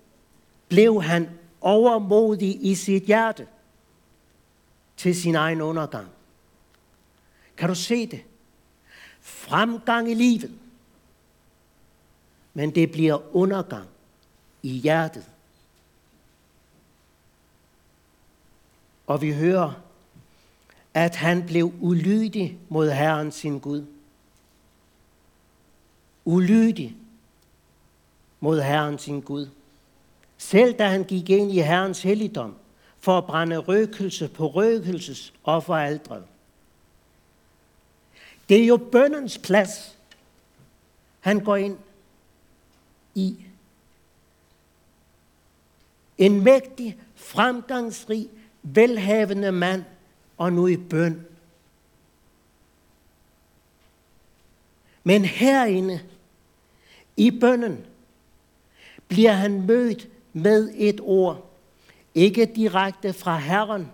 blev 0.69 1.03
han 1.03 1.29
overmodig 1.61 2.64
i 2.64 2.75
sit 2.75 3.03
hjerte– 3.03 3.47
til 5.01 5.16
sin 5.16 5.35
egen 5.35 5.61
undergang. 5.61 6.09
Kan 7.57 7.69
du 7.69 7.75
se 7.75 8.07
det? 8.07 8.23
Fremgang 9.21 10.11
i 10.11 10.14
livet. 10.14 10.59
Men 12.55 12.75
det 12.75 12.93
bliver 12.93 13.37
undergang 13.37 13.88
i 14.62 14.69
hjertet. 14.69 15.25
Og 19.11 19.23
vi 19.23 19.33
hører, 19.33 19.73
at 20.94 21.16
han 21.16 21.46
blev 21.46 21.73
ulydig 21.81 22.59
mod 22.68 22.90
Herren 22.90 23.33
sin 23.33 23.59
Gud. 23.59 23.85
Ulydig 26.25 26.96
mod 28.40 28.61
Herren 28.61 28.99
sin 28.99 29.20
Gud. 29.20 29.49
Selv 30.38 30.79
da 30.79 30.88
han 30.88 31.05
gik 31.05 31.31
ind 31.31 31.53
i 31.53 31.61
Herrens 31.61 32.03
helligdom 32.03 32.57
for 33.01 33.18
at 33.18 33.27
brænde 33.27 33.57
røkelse 33.57 34.29
på 34.29 34.46
røkelses 34.46 35.33
offeraldret. 35.44 36.25
Det 38.49 38.62
er 38.62 38.66
jo 38.66 38.77
bøndens 38.77 39.38
plads, 39.38 39.99
han 41.20 41.44
går 41.44 41.57
ind 41.57 41.79
i. 43.14 43.37
En 46.18 46.44
mægtig, 46.44 46.99
fremgangsrig, 47.14 48.29
velhavende 48.62 49.53
mand, 49.53 49.85
og 50.38 50.53
nu 50.53 50.66
i 50.66 50.77
bøn. 50.77 51.27
Men 55.05 55.25
herinde, 55.25 56.01
i 57.16 57.31
bønnen, 57.31 57.87
bliver 59.09 59.33
han 59.33 59.66
mødt 59.66 60.09
med 60.33 60.70
et 60.75 61.01
ord. 61.03 61.51
Ikke 62.14 62.53
direkte 62.57 63.12
fra 63.12 63.38
Herren, 63.38 63.92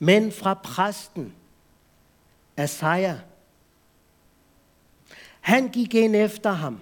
men 0.00 0.32
fra 0.32 0.54
præsten, 0.54 1.34
Asaja. 2.56 3.18
Han 5.40 5.68
gik 5.68 5.94
ind 5.94 6.16
efter 6.16 6.50
ham, 6.50 6.80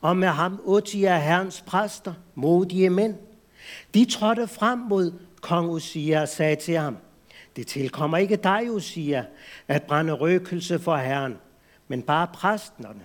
og 0.00 0.16
med 0.16 0.28
ham 0.28 0.60
otte 0.64 1.10
af 1.10 1.22
herrens 1.22 1.62
præster, 1.66 2.14
modige 2.34 2.90
mænd. 2.90 3.14
De 3.94 4.04
trådte 4.04 4.48
frem 4.48 4.78
mod 4.78 5.12
kong 5.40 5.70
Usia 5.70 6.26
sagde 6.26 6.56
til 6.56 6.76
ham, 6.76 6.96
det 7.56 7.66
tilkommer 7.66 8.18
ikke 8.18 8.36
dig, 8.36 8.72
Usia, 8.72 9.24
at 9.68 9.82
brænde 9.82 10.12
røkelse 10.12 10.78
for 10.78 10.96
herren, 10.96 11.38
men 11.88 12.02
bare 12.02 12.26
præsterne, 12.26 13.04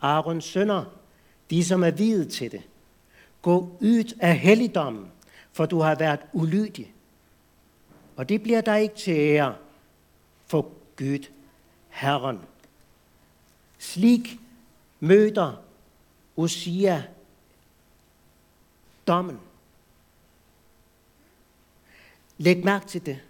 Arons 0.00 0.44
sønner, 0.44 0.84
de 1.50 1.64
som 1.64 1.84
er 1.84 1.90
videt 1.90 2.32
til 2.32 2.52
det. 2.52 2.62
Gå 3.42 3.76
ud 3.80 4.14
af 4.20 4.38
helligdommen, 4.38 5.06
for 5.52 5.66
du 5.66 5.80
har 5.80 5.94
været 5.94 6.20
ulydig. 6.32 6.92
Og 8.16 8.28
det 8.28 8.42
bliver 8.42 8.60
der 8.60 8.74
ikke 8.74 8.94
til 8.94 9.14
ære 9.14 9.54
for 10.46 10.68
Gud, 10.96 11.26
Herren. 11.88 12.40
Slik 13.78 14.40
møder 15.00 15.62
Usia 16.36 17.02
dommen. 19.06 19.38
Læg 22.42 22.64
mærke 22.64 22.86
til 22.86 23.06
det. 23.06 23.20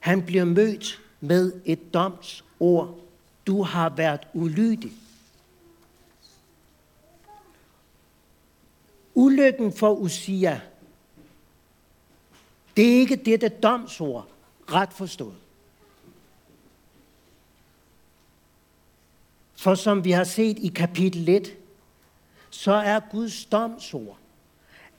Han 0.00 0.26
bliver 0.26 0.44
mødt 0.44 1.02
med 1.20 1.52
et 1.64 1.94
domsord. 1.94 3.00
Du 3.46 3.62
har 3.62 3.88
været 3.88 4.20
ulydig. 4.34 4.92
Ulykken 9.14 9.72
for 9.72 9.94
Usia, 9.94 10.60
det 12.76 12.88
er 12.88 13.00
ikke 13.00 13.16
dette 13.16 13.48
domsord, 13.48 14.28
ret 14.72 14.92
forstået. 14.92 15.36
For 19.54 19.74
som 19.74 20.04
vi 20.04 20.10
har 20.10 20.24
set 20.24 20.58
i 20.58 20.68
kapitel 20.68 21.28
1, 21.28 21.56
så 22.50 22.72
er 22.72 23.00
Guds 23.10 23.44
domsord 23.44 24.18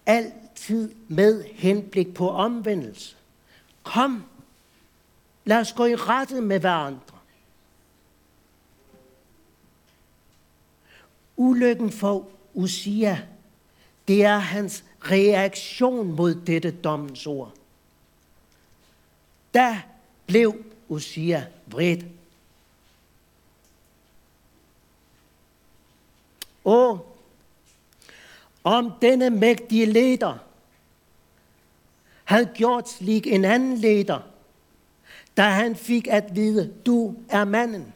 altid 0.07 0.95
med 1.07 1.43
henblik 1.43 2.13
på 2.13 2.29
omvendelse. 2.29 3.15
Kom, 3.83 4.23
lad 5.45 5.57
os 5.57 5.73
gå 5.73 5.85
i 5.85 5.95
rette 5.95 6.41
med 6.41 6.59
hverandre. 6.59 7.17
Ulykken 11.37 11.91
for 11.91 12.27
Usia, 12.53 13.21
det 14.07 14.23
er 14.25 14.37
hans 14.37 14.83
reaktion 14.99 16.15
mod 16.15 16.35
dette 16.35 16.71
domsord. 16.71 17.53
Da 19.53 19.81
blev 20.25 20.55
Usia 20.87 21.45
vredt. 21.65 22.05
Og 26.63 27.16
om 28.67 28.91
denne 29.01 29.29
mægtige 29.29 29.85
leder 29.85 30.37
havde 32.23 32.45
gjort 32.55 32.89
slik 32.89 33.27
en 33.27 33.45
anden 33.45 33.77
leder, 33.77 34.19
da 35.37 35.41
han 35.41 35.75
fik 35.75 36.07
at 36.07 36.35
vide, 36.35 36.73
du 36.85 37.15
er 37.29 37.45
manden. 37.45 37.93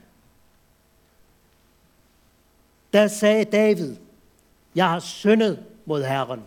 Der 2.94 3.08
sagde 3.08 3.46
David, 3.46 3.96
jeg 4.76 4.90
har 4.90 5.00
syndet 5.00 5.66
mod 5.86 6.04
Herren. 6.04 6.42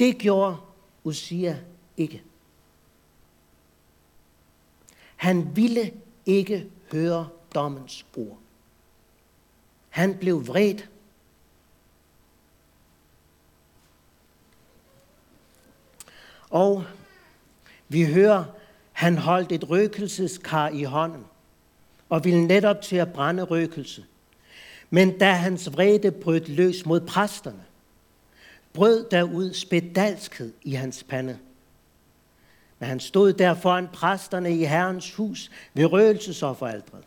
Det 0.00 0.18
gjorde 0.18 0.56
Usia 1.04 1.58
ikke. 1.96 2.22
Han 5.16 5.56
ville 5.56 5.92
ikke 6.26 6.70
høre 6.92 7.28
dommens 7.54 8.06
ord. 8.16 8.38
Han 9.88 10.18
blev 10.18 10.46
vredt. 10.46 10.88
Og 16.50 16.84
vi 17.88 18.04
hører, 18.04 18.44
han 18.92 19.18
holdt 19.18 19.52
et 19.52 19.70
røkelseskar 19.70 20.68
i 20.68 20.82
hånden 20.82 21.24
og 22.08 22.24
ville 22.24 22.46
netop 22.46 22.82
til 22.82 22.96
at 22.96 23.12
brænde 23.12 23.42
røkelse. 23.42 24.04
Men 24.90 25.18
da 25.18 25.32
hans 25.32 25.72
vrede 25.72 26.10
brød 26.10 26.40
løs 26.40 26.86
mod 26.86 27.00
præsterne, 27.00 27.62
brød 28.72 29.06
der 29.10 29.22
ud 29.22 29.52
spedalskhed 29.52 30.52
i 30.62 30.72
hans 30.72 31.04
pande. 31.08 31.38
Men 32.78 32.88
han 32.88 33.00
stod 33.00 33.32
der 33.32 33.54
foran 33.54 33.88
præsterne 33.92 34.56
i 34.58 34.64
Herrens 34.64 35.14
hus 35.14 35.50
ved 35.74 35.84
røgelsesofferaldret. 35.84 37.04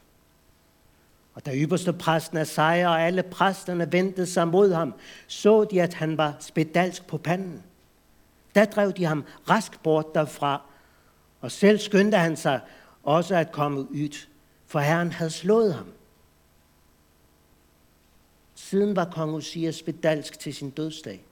Og 1.34 1.46
da 1.46 1.56
ypperste 1.56 1.94
præsten 1.94 2.38
af 2.38 2.48
sejr 2.48 2.88
og 2.88 3.02
alle 3.02 3.24
præsterne 3.24 3.92
vendte 3.92 4.26
sig 4.26 4.48
mod 4.48 4.74
ham, 4.74 4.94
så 5.28 5.64
de, 5.64 5.82
at 5.82 5.94
han 5.94 6.18
var 6.18 6.36
spedalsk 6.40 7.08
på 7.08 7.18
panden. 7.18 7.64
Der 8.56 8.66
drev 8.66 8.94
de 8.94 9.06
ham 9.06 9.26
rask 9.50 9.84
bort 9.84 10.06
derfra, 10.16 10.62
og 11.42 11.52
selv 11.52 11.80
skyndte 11.80 12.18
han 12.18 12.38
sig 12.38 12.62
også 13.04 13.36
at 13.36 13.52
komme 13.52 13.80
ud, 13.80 14.26
for 14.66 14.80
Herren 14.80 15.12
havde 15.12 15.32
slået 15.32 15.74
ham. 15.74 15.94
Siden 18.56 18.96
var 18.96 19.06
kong 19.06 19.36
Osias 19.36 19.76
spedalsk 19.76 20.40
til 20.40 20.54
sin 20.54 20.70
dødsdag. 20.70 21.26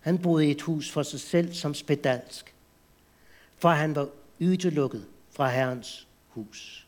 Han 0.00 0.18
boede 0.18 0.46
i 0.46 0.50
et 0.50 0.62
hus 0.62 0.90
for 0.90 1.02
sig 1.02 1.20
selv 1.20 1.54
som 1.54 1.74
spedalsk, 1.74 2.54
for 3.58 3.68
han 3.68 3.94
var 3.94 4.08
udelukket 4.40 5.06
fra 5.30 5.48
Herrens 5.48 6.08
hus. 6.28 6.86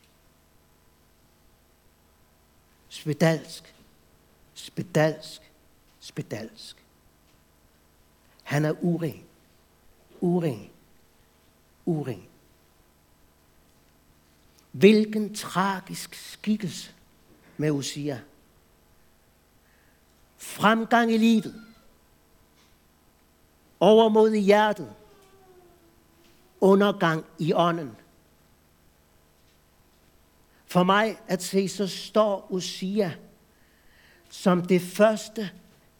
Spedalsk, 2.88 3.74
spedalsk, 4.54 5.52
spedalsk. 6.00 6.77
Han 8.48 8.64
er 8.64 8.84
uren, 8.84 9.24
uren, 10.20 10.70
uren. 11.86 12.22
Hvilken 14.70 15.34
tragisk 15.34 16.14
skikkelse 16.14 16.90
med 17.56 17.70
Usia. 17.70 18.20
Fremgang 20.36 21.12
i 21.12 21.16
livet. 21.16 21.54
Overmod 23.80 24.32
i 24.32 24.40
hjertet. 24.40 24.92
Undergang 26.60 27.24
i 27.38 27.52
ånden. 27.52 27.96
For 30.66 30.82
mig 30.82 31.18
at 31.26 31.42
se, 31.42 31.68
så 31.68 31.86
står 31.86 32.46
Usia 32.50 33.12
som 34.30 34.62
det 34.66 34.82
første 34.82 35.50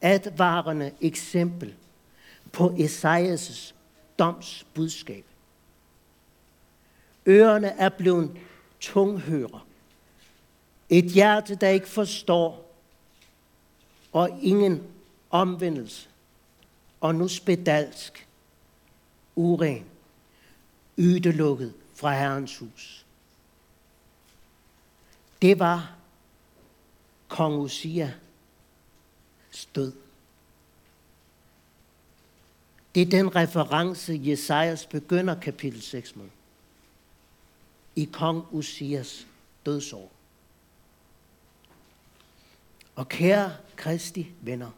advarende 0.01 0.93
eksempel 1.01 1.75
på 2.53 2.75
Esajas 2.79 3.75
domsbudskab. 4.19 5.25
Ørerne 7.27 7.69
er 7.69 7.89
blevet 7.89 8.37
tunghører. 8.81 9.67
Et 10.89 11.05
hjerte, 11.05 11.55
der 11.55 11.69
ikke 11.69 11.89
forstår, 11.89 12.75
og 14.13 14.39
ingen 14.43 14.83
omvendelse. 15.31 16.09
Og 17.01 17.15
nu 17.15 17.29
spedalsk, 17.29 18.29
uren, 19.37 19.85
ydelukket 20.99 21.75
fra 21.95 22.13
Herrens 22.13 22.59
hus. 22.59 23.07
Det 25.43 25.59
var 25.59 25.95
kong 27.29 27.55
Usia 27.55 28.15
stød. 29.51 29.93
Det 32.99 33.07
er 33.07 33.11
den 33.11 33.37
reference, 33.37 34.21
Jesajas 34.25 34.87
begynder 34.87 35.41
kapitel 35.41 35.83
6 35.83 36.17
med. 36.17 36.25
I 37.97 38.05
kong 38.13 38.45
Usias 38.51 39.27
dødsår. 39.67 40.13
Og 42.95 43.09
kære 43.09 43.53
Kristi 43.77 44.31
venner, 44.41 44.71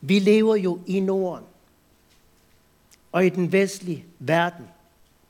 Vi 0.00 0.18
lever 0.18 0.56
jo 0.56 0.80
i 0.86 1.00
Norden 1.00 1.46
og 3.12 3.26
i 3.26 3.28
den 3.28 3.52
vestlige 3.52 4.04
verden 4.18 4.66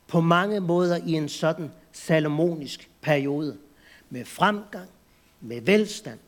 på 0.07 0.21
mange 0.21 0.59
måder 0.59 0.97
i 0.97 1.11
en 1.11 1.29
sådan 1.29 1.71
salomonisk 1.91 2.89
periode 3.01 3.57
med 4.09 4.25
fremgang, 4.25 4.89
med 5.41 5.61
velstand. 5.61 6.19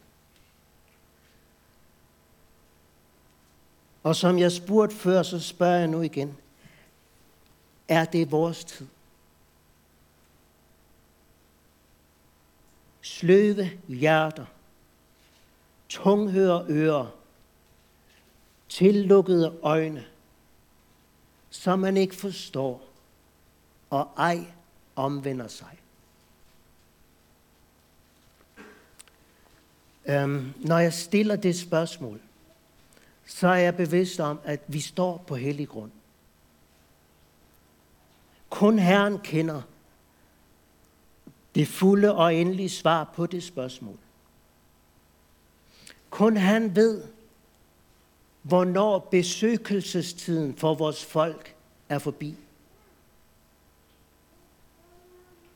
Og 4.05 4.15
som 4.15 4.39
jeg 4.39 4.51
spurgte 4.51 4.95
før, 4.95 5.23
så 5.23 5.39
spørger 5.39 5.77
jeg 5.77 5.87
nu 5.87 6.01
igen. 6.01 6.37
Er 7.87 8.05
det 8.05 8.31
vores 8.31 8.65
tid? 8.65 8.87
Sløve 13.01 13.69
hjerter, 13.87 14.45
tunghøre 15.89 16.65
ører, 16.69 17.15
tillukkede 18.69 19.57
øjne, 19.61 20.05
som 21.49 21.79
man 21.79 21.97
ikke 21.97 22.15
forstår, 22.15 22.87
og 23.89 24.09
ej 24.17 24.45
omvender 24.95 25.47
sig. 25.47 25.79
Øhm, 30.05 30.53
når 30.57 30.79
jeg 30.79 30.93
stiller 30.93 31.35
det 31.35 31.59
spørgsmål, 31.59 32.19
så 33.25 33.47
er 33.47 33.55
jeg 33.55 33.75
bevidst 33.75 34.19
om, 34.19 34.39
at 34.43 34.59
vi 34.67 34.79
står 34.79 35.23
på 35.27 35.35
hellig 35.35 35.67
grund. 35.67 35.91
Kun 38.49 38.79
Herren 38.79 39.19
kender 39.19 39.61
det 41.55 41.67
fulde 41.67 42.15
og 42.15 42.35
endelige 42.35 42.69
svar 42.69 43.03
på 43.03 43.25
det 43.25 43.43
spørgsmål. 43.43 43.97
Kun 46.09 46.37
han 46.37 46.75
ved, 46.75 47.03
hvornår 48.41 48.99
besøgelsestiden 48.99 50.55
for 50.55 50.73
vores 50.73 51.05
folk 51.05 51.55
er 51.89 51.99
forbi. 51.99 52.35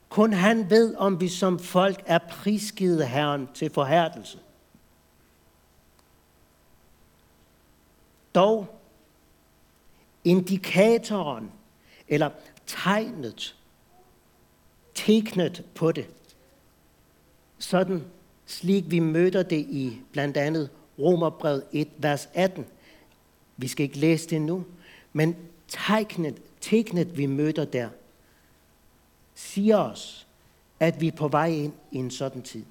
Kun 0.10 0.34
han 0.34 0.70
ved, 0.70 0.96
om 0.96 1.22
vi 1.22 1.28
som 1.28 1.60
folk 1.60 2.04
er 2.06 2.18
prisgivet 2.18 3.08
Herren 3.08 3.50
til 3.54 3.70
forhærdelse. 3.70 4.40
Dog 8.36 8.68
indikatoren, 10.24 11.52
eller 12.08 12.30
tegnet, 12.68 13.56
teknet 14.94 15.66
på 15.76 15.92
det, 15.92 16.08
sådan 17.60 18.04
slik 18.46 18.84
vi 18.88 19.00
møder 19.00 19.44
det 19.44 19.60
i 19.60 20.02
blandt 20.12 20.38
andet 20.38 20.70
Romerbrevet 21.00 21.64
1, 21.72 21.88
vers 21.98 22.30
18. 22.34 22.66
Vi 23.58 23.68
skal 23.68 23.84
ikke 23.84 23.98
læse 23.98 24.30
det 24.30 24.42
nu, 24.42 24.66
men 25.14 25.36
tegnet, 25.68 26.42
tegnet 26.62 27.18
vi 27.18 27.26
møder 27.26 27.66
der, 27.66 27.90
siger 29.36 29.78
os, 29.78 30.28
at 30.80 31.02
vi 31.02 31.08
er 31.08 31.12
på 31.12 31.28
vej 31.28 31.48
ind 31.48 31.74
i 31.92 31.98
en 31.98 32.12
sådan 32.12 32.42
tid. 32.42 32.66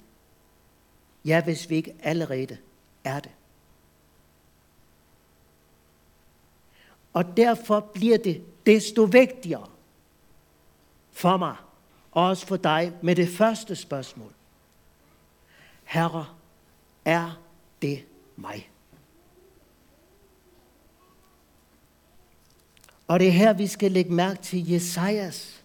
Ja, 1.25 1.44
hvis 1.44 1.71
vi 1.71 1.77
ikke 1.77 1.94
allerede 2.03 2.57
er 3.05 3.21
det. 3.21 3.31
Og 7.19 7.37
derfor 7.37 7.81
bliver 7.81 8.19
det 8.19 8.43
desto 8.67 9.03
vigtigere 9.03 9.69
for 11.13 11.37
mig, 11.37 11.57
og 12.13 12.27
også 12.27 12.47
for 12.47 12.57
dig, 12.57 12.93
med 13.03 13.17
det 13.17 13.29
første 13.29 13.77
spørgsmål. 13.77 14.33
Herre, 15.85 16.27
er 17.05 17.41
det 17.83 18.05
mig? 18.37 18.71
Og 23.07 23.21
det 23.21 23.29
er 23.29 23.33
her, 23.33 23.53
vi 23.53 23.67
skal 23.67 23.93
lægge 23.93 24.13
mærke 24.13 24.43
til 24.43 24.71
Jesajas. 24.71 25.65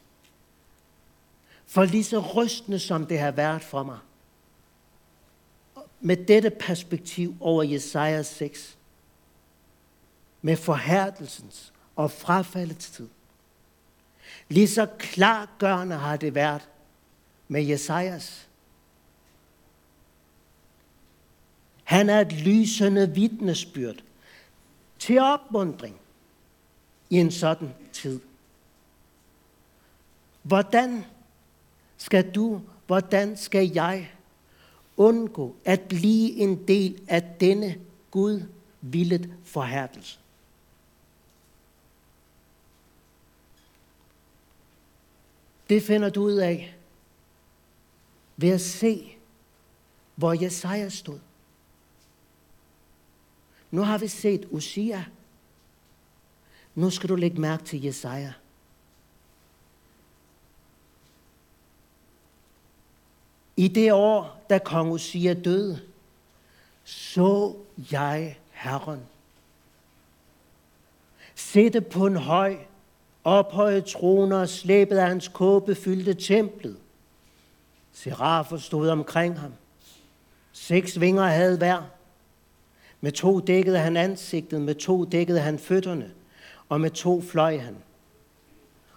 For 1.66 1.84
lige 1.84 2.04
så 2.04 2.20
rystende 2.20 2.80
som 2.80 3.06
det 3.06 3.20
har 3.20 3.32
været 3.32 3.64
for 3.64 3.84
mig, 3.84 4.00
med 6.02 6.18
dette 6.18 6.50
perspektiv 6.50 7.36
over 7.40 7.64
Jesajas 7.64 8.28
6, 8.28 8.78
med 10.46 10.56
forhærdelsens 10.56 11.74
og 11.96 12.12
frafaldets 12.12 12.90
tid. 12.90 13.10
Lige 14.50 14.68
så 14.68 14.88
klargørende 15.00 15.96
har 15.96 16.18
det 16.18 16.36
været 16.36 16.70
med 17.48 17.64
Jesajas. 17.64 18.48
Han 21.84 22.10
er 22.10 22.22
et 22.22 22.34
lysende 22.34 23.14
vidnesbyrd 23.14 24.04
til 25.00 25.20
opmundring 25.20 25.96
i 27.10 27.16
en 27.16 27.32
sådan 27.32 27.74
tid. 27.94 28.20
Hvordan 30.42 31.06
skal 31.98 32.32
du, 32.32 32.62
hvordan 32.88 33.38
skal 33.38 33.72
jeg 33.74 34.12
undgå 34.98 35.56
at 35.66 35.82
blive 35.82 36.32
en 36.32 36.68
del 36.68 37.02
af 37.08 37.24
denne 37.40 37.76
Gud 38.12 38.42
villet 38.82 39.34
forhærdelse? 39.44 40.20
Det 45.70 45.84
finder 45.84 46.10
du 46.10 46.24
ud 46.24 46.34
af 46.34 46.76
ved 48.38 48.50
at 48.50 48.62
se, 48.62 49.18
hvor 50.16 50.34
Jesaja 50.34 50.90
stod. 50.90 51.20
Nu 53.72 53.82
har 53.82 53.98
vi 53.98 54.08
set 54.08 54.48
Usia. 54.52 55.06
Nu 56.76 56.90
skal 56.90 57.10
du 57.10 57.16
lægge 57.16 57.42
mærke 57.42 57.64
til 57.64 57.84
Jesaja. 57.84 58.34
I 63.58 63.68
det 63.68 63.94
år, 63.94 64.46
da 64.50 64.58
kong 64.58 64.92
Usia 64.92 65.34
døde, 65.34 65.82
så 66.84 67.56
jeg 67.92 68.40
Herren 68.52 69.00
sætte 71.36 71.82
på 71.82 72.06
en 72.06 72.16
høj 72.16 72.58
ophøjet 73.24 73.86
troner 73.86 74.38
og 74.38 74.50
slæbet 74.50 74.98
af 74.98 75.08
hans 75.08 75.28
kåbe 75.28 75.76
fyldte 75.76 76.14
templet. 76.14 76.78
Serafer 77.94 78.58
stod 78.58 78.90
omkring 78.90 79.40
ham. 79.40 79.54
Seks 80.52 81.00
vinger 81.00 81.24
havde 81.24 81.58
hver. 81.58 81.82
Med 83.02 83.12
to 83.12 83.40
dækkede 83.40 83.80
han 83.80 83.98
ansigtet, 83.98 84.62
med 84.62 84.76
to 84.76 85.06
dækkede 85.06 85.40
han 85.40 85.60
fødderne, 85.60 86.12
og 86.70 86.82
med 86.82 86.92
to 86.92 87.22
fløj 87.22 87.58
han. 87.58 87.76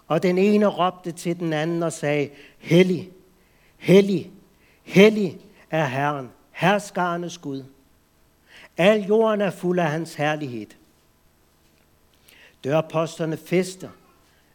Og 0.07 0.23
den 0.23 0.37
ene 0.37 0.65
råbte 0.65 1.11
til 1.11 1.39
den 1.39 1.53
anden 1.53 1.83
og 1.83 1.93
sagde, 1.93 2.29
Hellig, 2.57 3.11
hellig, 3.77 4.31
hellig 4.83 5.39
er 5.71 5.85
Herren, 5.85 6.29
herskarnes 6.51 7.37
Gud. 7.37 7.63
Al 8.77 9.01
jorden 9.01 9.41
er 9.41 9.49
fuld 9.49 9.79
af 9.79 9.91
hans 9.91 10.13
herlighed. 10.13 10.67
Dørposterne 12.63 13.37
fester, 13.37 13.89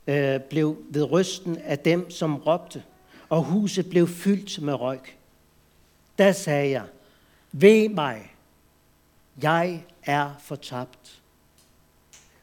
øh, 0.07 0.41
blev 0.41 0.77
ved 0.88 1.12
rysten 1.12 1.57
af 1.57 1.79
dem, 1.79 2.11
som 2.11 2.37
råbte, 2.37 2.83
og 3.29 3.43
huset 3.43 3.91
blev 3.91 4.09
fyldt 4.09 4.62
med 4.62 4.75
røg. 4.75 5.01
Da 6.19 6.33
sagde 6.33 6.71
jeg, 6.71 6.85
ved 7.53 7.88
mig, 7.88 8.35
jeg 9.43 9.85
er 10.03 10.31
fortabt. 10.41 11.23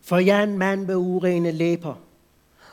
For 0.01 0.17
jeg 0.17 0.39
er 0.39 0.43
en 0.43 0.57
mand 0.57 0.85
med 0.85 0.95
urene 0.95 1.51
læber, 1.51 1.95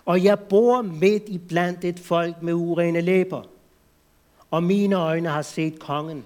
og 0.05 0.25
jeg 0.25 0.40
bor 0.40 0.83
midt 0.83 1.22
i 1.27 1.38
blandt 1.38 1.85
et 1.85 2.01
folk 2.01 2.42
med 2.42 2.53
urene 2.53 3.01
læber. 3.01 3.42
Og 4.51 4.62
mine 4.62 4.96
øjne 4.96 5.29
har 5.29 5.42
set 5.42 5.79
kongen, 5.79 6.25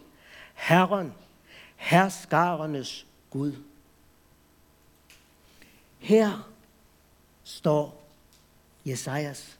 Herren, 0.54 1.12
herskarernes 1.76 3.06
Gud. 3.30 3.52
Her 5.98 6.50
står 7.44 7.99
Jesajas. 8.84 9.58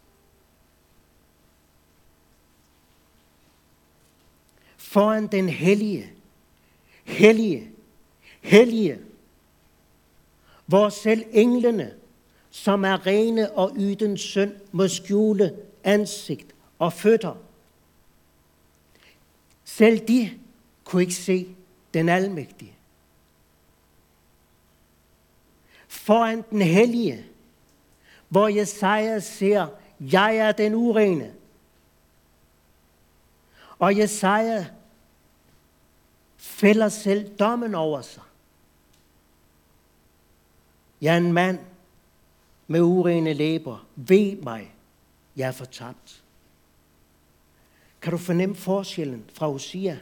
Foran 4.76 5.26
den 5.26 5.48
hellige, 5.48 6.12
hellige, 7.04 7.70
hellige, 8.40 8.98
hvor 10.66 10.88
selv 10.88 11.24
englene, 11.32 11.94
som 12.50 12.84
er 12.84 13.06
rene 13.06 13.52
og 13.52 13.72
yden 13.76 14.18
synd, 14.18 14.54
må 14.72 14.88
skjule 14.88 15.56
ansigt 15.84 16.54
og 16.78 16.92
fødder. 16.92 17.34
Selv 19.64 20.08
de 20.08 20.38
kunne 20.84 21.02
ikke 21.02 21.14
se 21.14 21.54
den 21.94 22.08
almægtige. 22.08 22.74
Foran 25.88 26.44
den 26.50 26.62
hellige, 26.62 27.29
hvor 28.30 28.48
Jesaja 28.48 29.20
ser, 29.20 29.66
jeg 30.00 30.36
er 30.36 30.52
den 30.52 30.74
urene. 30.74 31.34
Og 33.78 33.98
Jesaja 33.98 34.66
fælder 36.36 36.88
selv 36.88 37.36
dommen 37.38 37.74
over 37.74 38.00
sig. 38.02 38.22
Jeg 41.00 41.14
er 41.14 41.18
en 41.18 41.32
mand 41.32 41.58
med 42.66 42.80
urene 42.80 43.32
læber. 43.32 43.86
Ved 43.96 44.36
mig, 44.36 44.74
jeg 45.36 45.48
er 45.48 45.52
fortabt. 45.52 46.22
Kan 48.00 48.10
du 48.10 48.18
fornemme 48.18 48.54
forskellen 48.54 49.30
fra 49.32 49.50
Usia? 49.50 49.98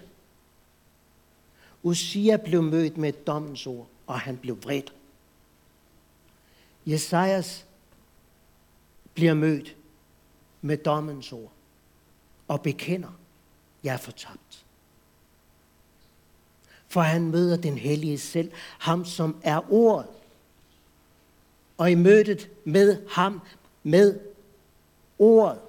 Usia 1.83 2.37
blev 2.37 2.63
mødt 2.63 2.97
med 2.97 3.09
et 3.09 3.27
dommens 3.27 3.67
ord, 3.67 3.89
og 4.07 4.21
han 4.21 4.37
blev 4.37 4.63
vredt. 4.63 4.93
Jesajas 6.87 7.68
bliver 9.19 9.35
mødt 9.35 9.77
med 10.61 10.77
dommens 10.77 11.33
ord 11.33 11.53
og 12.49 12.63
bekender, 12.63 13.19
jeg 13.83 13.95
er 13.95 13.99
fortabt. 13.99 14.67
For 16.89 17.01
han 17.01 17.31
møder 17.31 17.57
den 17.57 17.79
hellige 17.79 18.19
selv, 18.19 18.53
ham 18.79 19.05
som 19.05 19.41
er 19.43 19.73
ordet. 19.73 20.11
Og 21.79 21.91
i 21.91 21.95
mødet 21.95 22.51
med 22.65 23.07
ham, 23.09 23.41
med 23.83 24.21
ordet, 25.19 25.61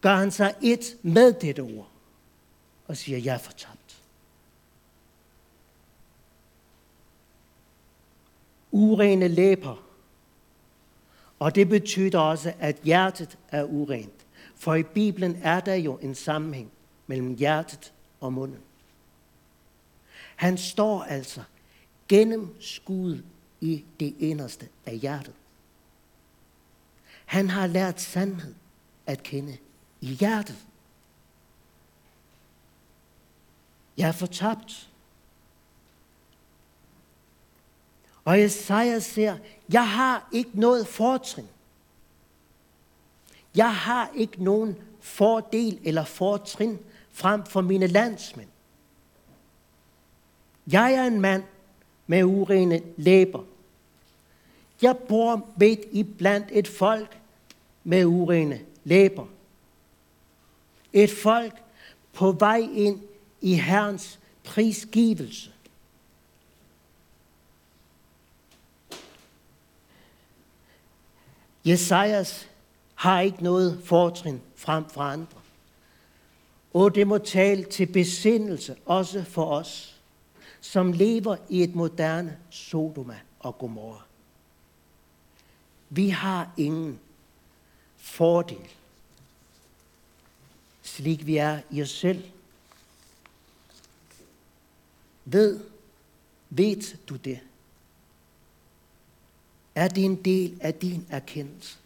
gør 0.00 0.14
han 0.14 0.30
sig 0.30 0.54
et 0.62 0.96
med 1.02 1.32
dette 1.32 1.60
ord 1.60 1.88
og 2.86 2.96
siger, 2.96 3.18
jeg 3.18 3.34
er 3.34 3.38
fortabt. 3.38 4.02
Urene 8.70 9.28
læber. 9.28 9.91
Og 11.42 11.54
det 11.54 11.68
betyder 11.68 12.18
også, 12.18 12.52
at 12.58 12.76
hjertet 12.84 13.38
er 13.48 13.64
urent. 13.64 14.26
For 14.56 14.74
i 14.74 14.82
Bibelen 14.82 15.38
er 15.42 15.60
der 15.60 15.74
jo 15.74 15.96
en 15.96 16.14
sammenhæng 16.14 16.70
mellem 17.06 17.36
hjertet 17.36 17.92
og 18.20 18.32
munden. 18.32 18.58
Han 20.36 20.58
står 20.58 21.02
altså 21.02 21.42
gennem 22.08 22.56
skud 22.60 23.22
i 23.60 23.84
det 24.00 24.14
inderste 24.18 24.68
af 24.86 24.98
hjertet. 24.98 25.34
Han 27.24 27.50
har 27.50 27.66
lært 27.66 28.00
sandhed 28.00 28.54
at 29.06 29.22
kende 29.22 29.56
i 30.00 30.06
hjertet. 30.06 30.66
Jeg 33.96 34.08
er 34.08 34.12
fortabt. 34.12 34.91
Og 38.24 38.40
Esajas 38.40 39.04
siger, 39.04 39.38
jeg 39.72 39.90
har 39.90 40.28
ikke 40.32 40.50
noget 40.54 40.86
fortrin. 40.86 41.48
Jeg 43.56 43.76
har 43.76 44.10
ikke 44.14 44.44
nogen 44.44 44.76
fordel 45.00 45.78
eller 45.84 46.04
fortrin 46.04 46.78
frem 47.12 47.44
for 47.44 47.60
mine 47.60 47.86
landsmænd. 47.86 48.48
Jeg 50.66 50.94
er 50.94 51.04
en 51.04 51.20
mand 51.20 51.42
med 52.06 52.24
urene 52.24 52.80
læber. 52.96 53.42
Jeg 54.82 54.96
bor 54.98 55.46
midt 55.56 55.80
i 55.92 56.02
blandt 56.02 56.48
et 56.52 56.68
folk 56.68 57.20
med 57.84 58.04
urene 58.04 58.60
læber. 58.84 59.26
Et 60.92 61.10
folk 61.10 61.62
på 62.12 62.32
vej 62.32 62.68
ind 62.72 63.00
i 63.40 63.54
Herrens 63.54 64.18
prisgivelse. 64.44 65.52
Jesajas 71.64 72.48
har 72.94 73.20
ikke 73.20 73.42
noget 73.42 73.82
fortrin 73.84 74.40
frem 74.56 74.88
for 74.88 75.00
andre. 75.00 75.40
Og 76.74 76.94
det 76.94 77.06
må 77.06 77.18
tale 77.18 77.64
til 77.64 77.86
besindelse 77.86 78.76
også 78.86 79.24
for 79.24 79.44
os, 79.44 80.00
som 80.60 80.92
lever 80.92 81.36
i 81.48 81.62
et 81.62 81.74
moderne 81.74 82.38
Sodoma 82.50 83.20
og 83.40 83.58
Gomorra. 83.58 84.02
Vi 85.90 86.08
har 86.08 86.52
ingen 86.56 87.00
fordel, 87.96 88.68
slik 90.82 91.26
vi 91.26 91.36
er 91.36 91.60
i 91.70 91.82
os 91.82 91.90
selv. 91.90 92.24
Ved, 95.24 95.60
ved 96.50 96.96
du 97.06 97.16
det? 97.16 97.40
Er 99.74 99.88
det 99.88 100.04
en 100.04 100.16
del 100.24 100.58
af 100.60 100.74
din 100.74 101.06
erkendelse? 101.10 101.78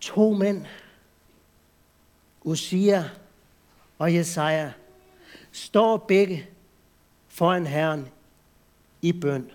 To 0.00 0.32
mænd, 0.32 0.66
Usia 2.42 3.10
og 3.98 4.14
Jesaja, 4.14 4.72
står 5.52 5.96
begge 5.96 6.48
foran 7.28 7.66
Herren 7.66 8.08
i 9.02 9.12
bøn. 9.12 9.50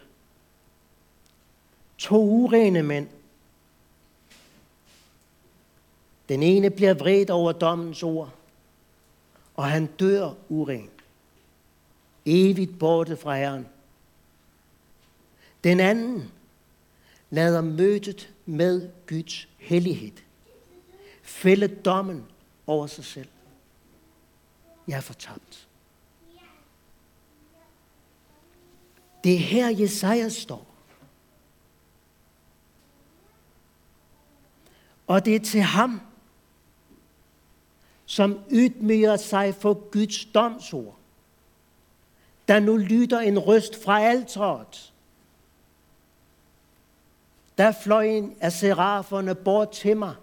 To 1.98 2.24
urene 2.24 2.84
mænd. 2.84 3.08
Den 6.30 6.44
ene 6.44 6.70
bliver 6.70 6.94
vredt 6.94 7.30
over 7.30 7.52
dommens 7.52 8.04
ord, 8.04 8.34
og 9.56 9.66
han 9.66 9.86
dør 9.86 10.34
uren. 10.50 10.90
Evigt 12.26 12.80
borte 12.80 13.18
fra 13.18 13.36
Herren. 13.38 13.68
Den 15.64 15.80
anden 15.80 16.32
lader 17.30 17.62
mødet 17.62 18.34
med 18.46 18.90
Guds 19.08 19.48
hellighed 19.58 20.12
fælde 21.24 21.68
dommen 21.68 22.26
over 22.68 22.88
sig 22.88 23.06
selv. 23.06 23.30
Jeg 24.88 24.98
er 24.98 25.02
fortabt. 25.02 25.68
Det 29.24 29.34
er 29.34 29.40
her, 29.40 29.70
Jesaja 29.70 30.30
står. 30.30 30.68
Og 35.08 35.26
det 35.26 35.36
er 35.36 35.40
til 35.40 35.62
ham, 35.62 36.02
som 38.06 38.40
ydmyger 38.52 39.18
sig 39.18 39.56
for 39.56 39.74
Guds 39.74 40.26
domsord. 40.26 40.98
Der 42.48 42.60
nu 42.60 42.78
lyder 42.78 43.20
en 43.20 43.40
røst 43.40 43.84
fra 43.84 44.02
alteret. 44.02 44.94
Der 47.58 47.72
fløj 47.72 48.06
en 48.06 48.36
af 48.42 48.52
seraferne 48.52 49.36
bort 49.36 49.72
til 49.72 49.98
mig. 49.98 50.16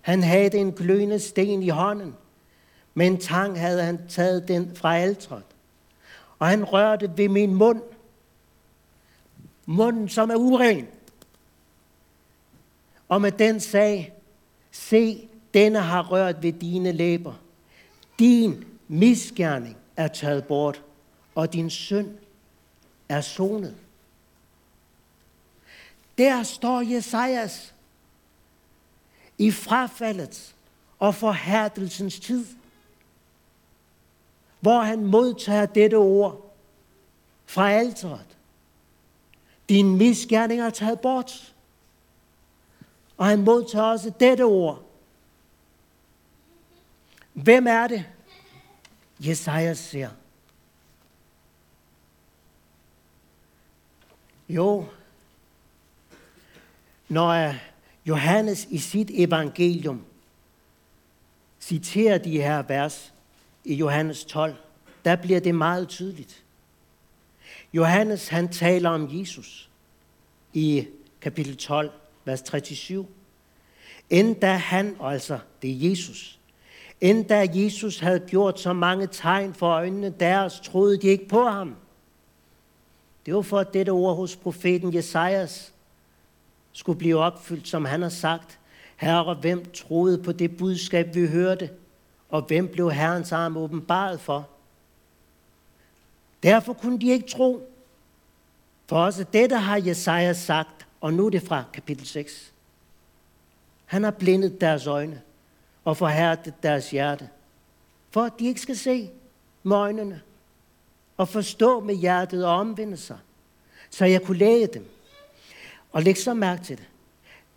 Han 0.00 0.22
havde 0.22 0.56
en 0.56 0.72
glødende 0.72 1.18
sten 1.18 1.62
i 1.62 1.68
hånden. 1.68 2.14
men 2.94 3.12
en 3.12 3.20
tang 3.20 3.60
havde 3.60 3.82
han 3.82 4.08
taget 4.08 4.48
den 4.48 4.76
fra 4.76 4.96
alteret. 4.96 5.42
Og 6.38 6.46
han 6.46 6.64
rørte 6.64 7.10
ved 7.16 7.28
min 7.28 7.54
mund. 7.54 7.82
Munden, 9.66 10.08
som 10.08 10.30
er 10.30 10.36
uren. 10.36 10.88
Og 13.08 13.20
med 13.20 13.32
den 13.32 13.60
sag, 13.60 14.14
se, 14.70 15.28
denne 15.54 15.78
har 15.80 16.02
rørt 16.12 16.42
ved 16.42 16.52
dine 16.52 16.92
læber. 16.92 17.34
Din 18.18 18.64
misgerning 18.88 19.76
er 19.96 20.08
taget 20.08 20.44
bort, 20.44 20.82
og 21.34 21.52
din 21.52 21.70
synd 21.70 22.18
er 23.08 23.20
sonet. 23.20 23.76
Der 26.18 26.42
står 26.42 26.80
Jesajas 26.80 27.74
i 29.38 29.50
frafaldets 29.50 30.54
og 30.98 31.14
forhærdelsens 31.14 32.20
tid, 32.20 32.46
hvor 34.60 34.80
han 34.80 35.04
modtager 35.04 35.66
dette 35.66 35.94
ord 35.94 36.54
fra 37.46 37.70
alteret. 37.70 38.26
Din 39.68 39.96
misgerning 39.96 40.60
er 40.60 40.70
taget 40.70 41.00
bort. 41.00 41.54
Og 43.16 43.26
han 43.26 43.40
modtager 43.40 43.84
også 43.84 44.12
dette 44.20 44.42
ord. 44.42 44.82
Hvem 47.32 47.66
er 47.66 47.86
det? 47.86 48.04
Jesajas 49.20 49.78
siger. 49.78 50.10
Jo, 54.48 54.86
når 57.08 57.54
Johannes 58.06 58.66
i 58.70 58.78
sit 58.78 59.10
evangelium 59.14 60.04
citerer 61.60 62.18
de 62.18 62.30
her 62.30 62.62
vers 62.62 63.12
i 63.64 63.74
Johannes 63.74 64.24
12, 64.24 64.54
der 65.04 65.16
bliver 65.16 65.40
det 65.40 65.54
meget 65.54 65.88
tydeligt. 65.88 66.44
Johannes 67.72 68.28
han 68.28 68.48
taler 68.48 68.90
om 68.90 69.08
Jesus 69.10 69.70
i 70.52 70.86
kapitel 71.20 71.56
12, 71.56 71.90
vers 72.24 72.40
37. 72.40 73.06
Endda 74.10 74.52
han, 74.52 74.96
altså 75.00 75.38
det 75.62 75.70
er 75.70 75.90
Jesus, 75.90 76.38
endda 77.00 77.48
Jesus 77.54 77.98
havde 77.98 78.20
gjort 78.20 78.60
så 78.60 78.72
mange 78.72 79.06
tegn 79.06 79.54
for 79.54 79.66
øjnene 79.66 80.14
deres, 80.20 80.60
troede 80.60 80.96
de 80.96 81.06
ikke 81.06 81.28
på 81.28 81.44
ham. 81.44 81.76
Det 83.26 83.34
var 83.34 83.42
for, 83.42 83.58
at 83.58 83.74
dette 83.74 83.90
ord 83.90 84.16
hos 84.16 84.36
profeten 84.36 84.94
Jesajas 84.94 85.72
skulle 86.72 86.98
blive 86.98 87.18
opfyldt, 87.18 87.68
som 87.68 87.84
han 87.84 88.02
har 88.02 88.08
sagt. 88.08 88.58
Herre, 88.96 89.34
hvem 89.34 89.72
troede 89.72 90.22
på 90.22 90.32
det 90.32 90.56
budskab, 90.56 91.14
vi 91.14 91.26
hørte? 91.26 91.70
og 92.34 92.42
hvem 92.42 92.68
blev 92.68 92.92
Herrens 92.92 93.32
arm 93.32 93.56
åbenbaret 93.56 94.20
for? 94.20 94.48
Derfor 96.42 96.72
kunne 96.72 97.00
de 97.00 97.10
ikke 97.10 97.28
tro. 97.28 97.68
For 98.86 98.96
også 98.96 99.24
dette 99.32 99.56
har 99.56 99.76
Jesaja 99.76 100.32
sagt, 100.32 100.86
og 101.00 101.12
nu 101.12 101.26
er 101.26 101.30
det 101.30 101.42
fra 101.42 101.64
kapitel 101.72 102.06
6. 102.06 102.52
Han 103.84 104.04
har 104.04 104.10
blindet 104.10 104.60
deres 104.60 104.86
øjne 104.86 105.20
og 105.84 105.96
forhærdet 105.96 106.62
deres 106.62 106.90
hjerte, 106.90 107.28
for 108.10 108.22
at 108.22 108.32
de 108.38 108.46
ikke 108.46 108.60
skal 108.60 108.76
se 108.76 109.10
med 109.62 109.76
øjnene 109.76 110.22
og 111.16 111.28
forstå 111.28 111.80
med 111.80 111.94
hjertet 111.94 112.46
og 112.46 112.52
omvende 112.54 112.96
sig, 112.96 113.18
så 113.90 114.04
jeg 114.04 114.22
kunne 114.22 114.38
læge 114.38 114.66
dem. 114.66 114.86
Og 115.92 116.02
læg 116.02 116.18
så 116.18 116.34
mærke 116.34 116.64
til 116.64 116.76
det. 116.76 116.88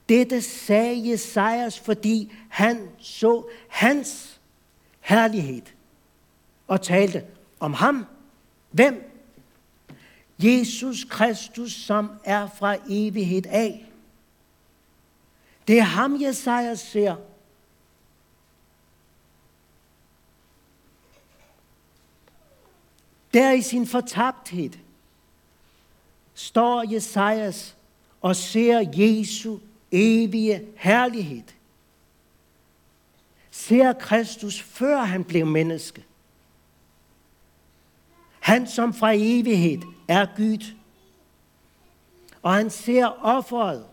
Dette 0.09 0.41
sagde 0.41 1.09
Jesajas, 1.09 1.79
fordi 1.79 2.33
han 2.49 2.89
så 2.99 3.43
hans 3.67 4.39
herlighed 4.99 5.61
og 6.67 6.81
talte 6.81 7.23
om 7.59 7.73
ham. 7.73 8.05
Hvem? 8.71 9.03
Jesus 10.39 11.03
Kristus, 11.09 11.71
som 11.71 12.11
er 12.23 12.47
fra 12.47 12.75
evighed 12.89 13.45
af. 13.45 13.91
Det 15.67 15.77
er 15.77 15.83
ham, 15.83 16.21
Jesajas 16.21 16.79
ser. 16.79 17.15
Der 23.33 23.51
i 23.51 23.61
sin 23.61 23.87
fortabthed 23.87 24.69
står 26.33 26.93
Jesajas 26.93 27.75
og 28.21 28.35
ser 28.35 28.91
Jesu 28.93 29.57
evige 29.91 30.67
herlighed. 30.75 31.43
Ser 33.51 33.93
Kristus, 33.93 34.61
før 34.61 35.01
han 35.01 35.23
blev 35.23 35.45
menneske. 35.45 36.05
Han, 38.39 38.67
som 38.67 38.93
fra 38.93 39.11
evighed 39.13 39.81
er 40.07 40.27
Gud. 40.35 40.73
Og 42.41 42.53
han 42.53 42.69
ser 42.69 43.05
offeret 43.05 43.85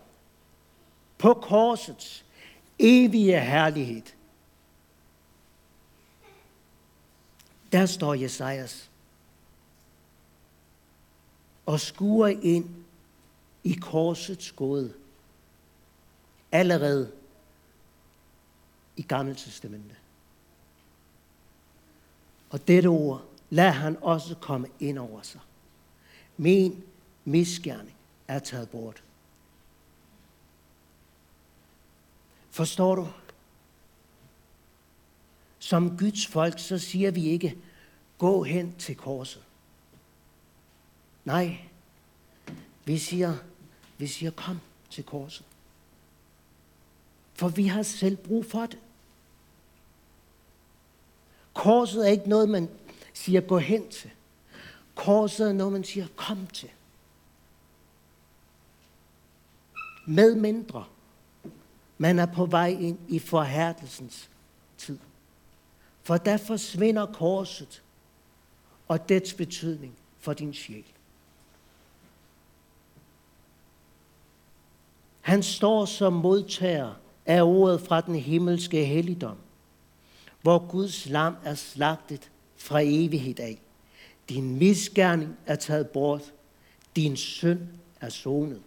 på 1.17 1.33
korsets 1.33 2.25
evige 2.79 3.39
herlighed. 3.39 4.03
Der 7.71 7.85
står 7.85 8.13
Jesajas 8.13 8.89
og 11.65 11.79
skuer 11.79 12.27
ind 12.27 12.69
i 13.63 13.73
korsets 13.73 14.51
gåde 14.51 14.93
allerede 16.51 17.11
i 18.97 19.01
Gamle 19.01 19.35
Testamentet. 19.35 19.97
Og 22.49 22.67
dette 22.67 22.87
ord 22.87 23.25
lader 23.49 23.71
han 23.71 23.97
også 24.01 24.35
komme 24.35 24.67
ind 24.79 24.99
over 24.99 25.21
sig. 25.21 25.41
Min 26.37 26.83
misgerning 27.25 27.97
er 28.27 28.39
taget 28.39 28.69
bort. 28.69 29.03
Forstår 32.51 32.95
du? 32.95 33.07
Som 35.59 35.97
Guds 35.97 36.27
folk, 36.27 36.59
så 36.59 36.77
siger 36.77 37.11
vi 37.11 37.25
ikke, 37.25 37.57
gå 38.17 38.43
hen 38.43 38.75
til 38.75 38.95
korset. 38.95 39.44
Nej, 41.25 41.57
vi 42.85 42.97
siger, 42.97 43.37
vi 43.97 44.07
siger, 44.07 44.31
kom 44.31 44.59
til 44.89 45.03
korset. 45.03 45.45
For 47.33 47.47
vi 47.47 47.67
har 47.67 47.83
selv 47.83 48.15
brug 48.15 48.45
for 48.45 48.65
det. 48.65 48.79
Korset 51.53 52.07
er 52.07 52.11
ikke 52.11 52.29
noget, 52.29 52.49
man 52.49 52.69
siger, 53.13 53.41
gå 53.41 53.57
hen 53.57 53.89
til. 53.89 54.11
Korset 54.95 55.49
er 55.49 55.53
noget, 55.53 55.73
man 55.73 55.83
siger, 55.83 56.07
kom 56.15 56.47
til. 56.47 56.71
Med 60.07 60.35
mindre 60.35 60.85
man 61.97 62.19
er 62.19 62.25
på 62.25 62.45
vej 62.45 62.67
ind 62.67 62.99
i 63.07 63.19
forhærdelsens 63.19 64.29
tid. 64.77 64.99
For 66.03 66.17
der 66.17 66.37
forsvinder 66.37 67.05
korset 67.05 67.83
og 68.87 69.09
dets 69.09 69.33
betydning 69.33 69.95
for 70.19 70.33
din 70.33 70.53
sjæl. 70.53 70.85
Han 75.25 75.43
står 75.43 75.85
som 75.85 76.13
modtager 76.13 76.93
af 77.25 77.41
ordet 77.41 77.81
fra 77.81 78.01
den 78.01 78.15
himmelske 78.15 78.85
helligdom, 78.85 79.37
hvor 80.41 80.67
Guds 80.67 81.05
lam 81.05 81.35
er 81.43 81.55
slagtet 81.55 82.31
fra 82.55 82.79
evighed 82.83 83.39
af. 83.39 83.61
Din 84.29 84.57
misgerning 84.57 85.37
er 85.45 85.55
taget 85.55 85.89
bort. 85.89 86.33
Din 86.95 87.17
synd 87.17 87.59
er 88.01 88.09
sonet. 88.09 88.61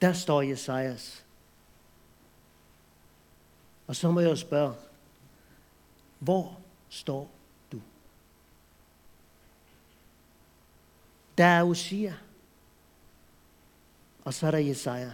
Der 0.00 0.12
står 0.12 0.42
Jesajas. 0.42 1.24
Og 3.86 3.96
så 3.96 4.10
må 4.10 4.20
jeg 4.20 4.38
spørge, 4.38 4.74
hvor 6.18 6.60
står 6.88 7.30
du? 7.72 7.80
Der 11.38 11.44
er 11.44 11.62
Usia. 11.62 12.14
Og 14.28 14.34
så 14.34 14.46
er 14.46 14.50
der 14.50 14.58
Jesaja. 14.58 15.10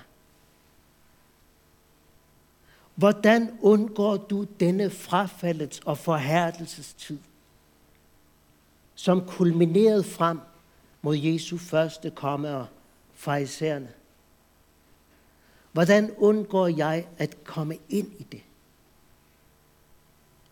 Hvordan 2.94 3.58
undgår 3.60 4.16
du 4.16 4.46
denne 4.60 4.90
frafaldets 4.90 5.78
og 5.78 5.98
forhærdelsestid, 5.98 7.18
som 8.94 9.26
kulminerede 9.26 10.04
frem 10.04 10.40
mod 11.02 11.16
Jesu 11.16 11.58
første 11.58 12.10
komme 12.10 12.56
og 12.56 12.66
farisæerne? 13.14 13.92
Hvordan 15.72 16.14
undgår 16.16 16.66
jeg 16.66 17.06
at 17.18 17.44
komme 17.44 17.78
ind 17.88 18.12
i 18.20 18.22
det? 18.22 18.42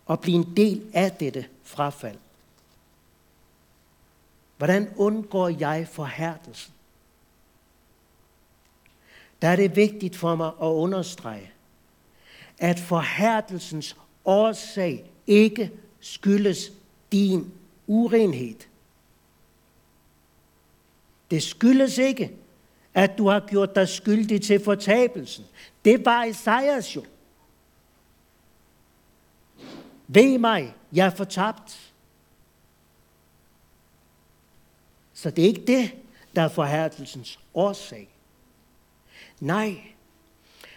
Og 0.06 0.20
blive 0.20 0.36
en 0.36 0.56
del 0.56 0.90
af 0.94 1.12
dette 1.12 1.48
frafald? 1.62 2.18
Hvordan 4.56 4.92
undgår 4.96 5.48
jeg 5.48 5.88
forhærdelsen? 5.88 6.74
Der 9.42 9.48
er 9.48 9.56
det 9.56 9.76
vigtigt 9.76 10.16
for 10.16 10.36
mig 10.36 10.46
at 10.46 10.66
understrege, 10.66 11.52
at 12.58 12.78
forhærdelsens 12.78 13.96
årsag 14.24 15.10
ikke 15.26 15.72
skyldes 16.00 16.72
din 17.12 17.52
urenhed. 17.86 18.56
Det 21.30 21.42
skyldes 21.42 21.98
ikke, 21.98 22.32
at 22.94 23.18
du 23.18 23.28
har 23.28 23.46
gjort 23.48 23.74
dig 23.74 23.88
skyldig 23.88 24.42
til 24.42 24.64
fortabelsen. 24.64 25.44
Det 25.84 26.04
var 26.04 26.24
Esajas 26.24 26.96
jo. 26.96 27.04
Ved 30.06 30.38
mig, 30.38 30.74
jeg 30.92 31.06
er 31.06 31.10
fortabt. 31.10 31.92
Så 35.14 35.30
det 35.30 35.44
er 35.44 35.48
ikke 35.48 35.66
det, 35.66 35.90
der 36.36 36.42
er 36.42 36.48
forhærdelsens 36.48 37.38
årsag. 37.54 38.11
Nej, 39.42 39.80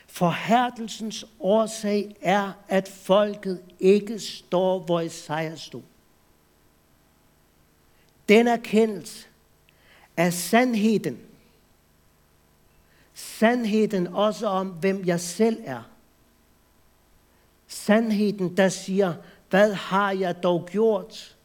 forhærdelsens 0.07 1.25
årsag 1.39 2.15
er, 2.21 2.51
at 2.67 2.87
folket 2.87 3.63
ikke 3.79 4.19
står, 4.19 4.79
hvor 4.79 4.99
Isaiah 4.99 5.57
stod. 5.57 5.81
Den 8.29 8.47
erkendelse 8.47 9.27
af 10.17 10.33
sandheden 10.33 11.19
Sandheden 13.13 14.07
også 14.07 14.47
om, 14.47 14.67
hvem 14.67 15.05
jeg 15.05 15.19
selv 15.19 15.61
er. 15.65 15.81
Sandheden, 17.67 18.57
der 18.57 18.69
siger, 18.69 19.13
hvad 19.49 19.73
har 19.73 20.11
jeg 20.11 20.43
dog 20.43 20.67
gjort? 20.71 21.37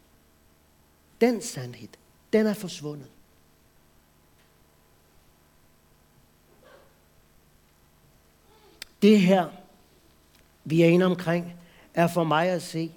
Den 1.20 1.42
sandhed, 1.42 1.88
den 2.32 2.46
er 2.46 2.54
forsvundet. 2.54 3.08
Det 9.02 9.20
her, 9.20 9.48
vi 10.64 10.82
er 10.82 10.86
inde 10.86 11.06
omkring, 11.06 11.54
er 11.94 12.06
for 12.06 12.24
mig 12.24 12.48
at 12.48 12.62
se 12.62 12.92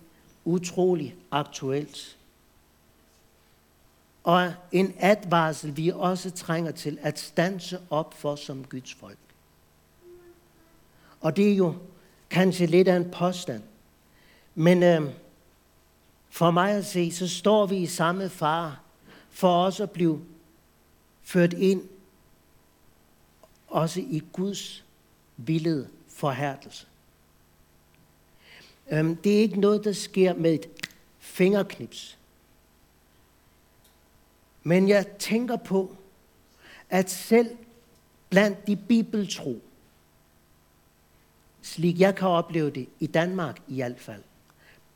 utrolig 0.45 1.15
aktuelt 1.31 2.17
og 4.23 4.53
en 4.71 4.93
advarsel, 4.99 5.77
vi 5.77 5.91
også 5.95 6.31
trænger 6.31 6.71
til 6.71 6.99
at 7.01 7.19
stanse 7.19 7.79
op 7.89 8.13
for 8.13 8.35
som 8.35 8.65
Guds 8.65 8.93
folk. 8.93 9.17
Og 11.21 11.35
det 11.35 11.51
er 11.51 11.55
jo 11.55 11.75
kanskje 12.29 12.65
lidt 12.65 12.87
af 12.87 12.95
en 12.95 13.11
påstand. 13.11 13.63
Men 14.55 14.83
øh, 14.83 15.01
for 16.29 16.51
mig 16.51 16.71
at 16.71 16.85
se, 16.85 17.11
så 17.11 17.27
står 17.27 17.65
vi 17.65 17.77
i 17.77 17.85
samme 17.85 18.29
fare 18.29 18.75
for 19.29 19.65
os 19.65 19.79
at 19.79 19.91
blive 19.91 20.21
ført 21.23 21.53
ind 21.53 21.81
også 23.67 23.99
i 23.99 24.23
Guds 24.33 24.85
billede 25.45 25.87
forhærdelse. 26.07 26.87
Øhm, 28.91 29.15
det 29.15 29.35
er 29.35 29.39
ikke 29.39 29.59
noget, 29.59 29.83
der 29.83 29.91
sker 29.91 30.33
med 30.33 30.53
et 30.53 30.69
fingerknips. 31.19 32.17
Men 34.63 34.87
jeg 34.87 35.07
tænker 35.19 35.55
på, 35.55 35.95
at 36.89 37.09
selv 37.09 37.49
blandt 38.29 38.67
de 38.67 38.75
bibeltro, 38.75 39.61
slik 41.61 41.99
jeg 41.99 42.15
kan 42.15 42.27
opleve 42.27 42.69
det 42.69 42.87
i 42.99 43.07
Danmark 43.07 43.61
i 43.67 43.75
hvert 43.75 43.99
fald, 43.99 44.21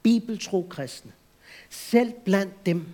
bibeltro 0.04 0.68
kristne, 0.70 1.12
selv 1.70 2.14
blandt 2.26 2.66
dem, 2.66 2.86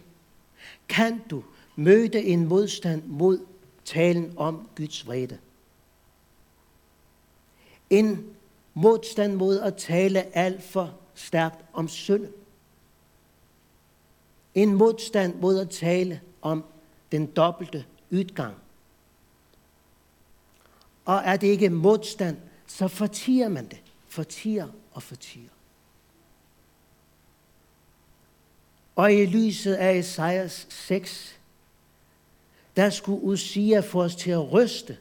kan 0.89 1.21
du 1.29 1.43
møde 1.75 2.23
en 2.23 2.47
modstand 2.47 3.03
mod 3.03 3.45
talen 3.85 4.33
om 4.37 4.69
Guds 4.75 5.07
vrede. 5.07 5.37
En 7.93 8.35
modstand 8.73 9.35
mod 9.35 9.59
at 9.59 9.75
tale 9.77 10.35
alt 10.37 10.63
for 10.63 10.99
stærkt 11.13 11.65
om 11.73 11.87
synd. 11.87 12.27
En 14.53 14.73
modstand 14.73 15.35
mod 15.35 15.59
at 15.59 15.69
tale 15.69 16.21
om 16.41 16.63
den 17.11 17.25
dobbelte 17.25 17.85
udgang. 18.11 18.55
Og 21.05 21.21
er 21.25 21.37
det 21.37 21.47
ikke 21.47 21.69
modstand, 21.69 22.37
så 22.67 22.87
fortiger 22.87 23.49
man 23.49 23.67
det. 23.67 23.81
Fortiger 24.07 24.67
og 24.91 25.03
fortiger. 25.03 25.49
Og 28.95 29.13
i 29.13 29.25
lyset 29.25 29.73
af 29.73 29.93
Esajas 29.93 30.67
6, 30.69 31.39
der 32.75 32.89
skulle 32.89 33.23
Usia 33.23 33.79
få 33.79 34.03
os 34.03 34.15
til 34.15 34.31
at 34.31 34.51
ryste, 34.51 34.97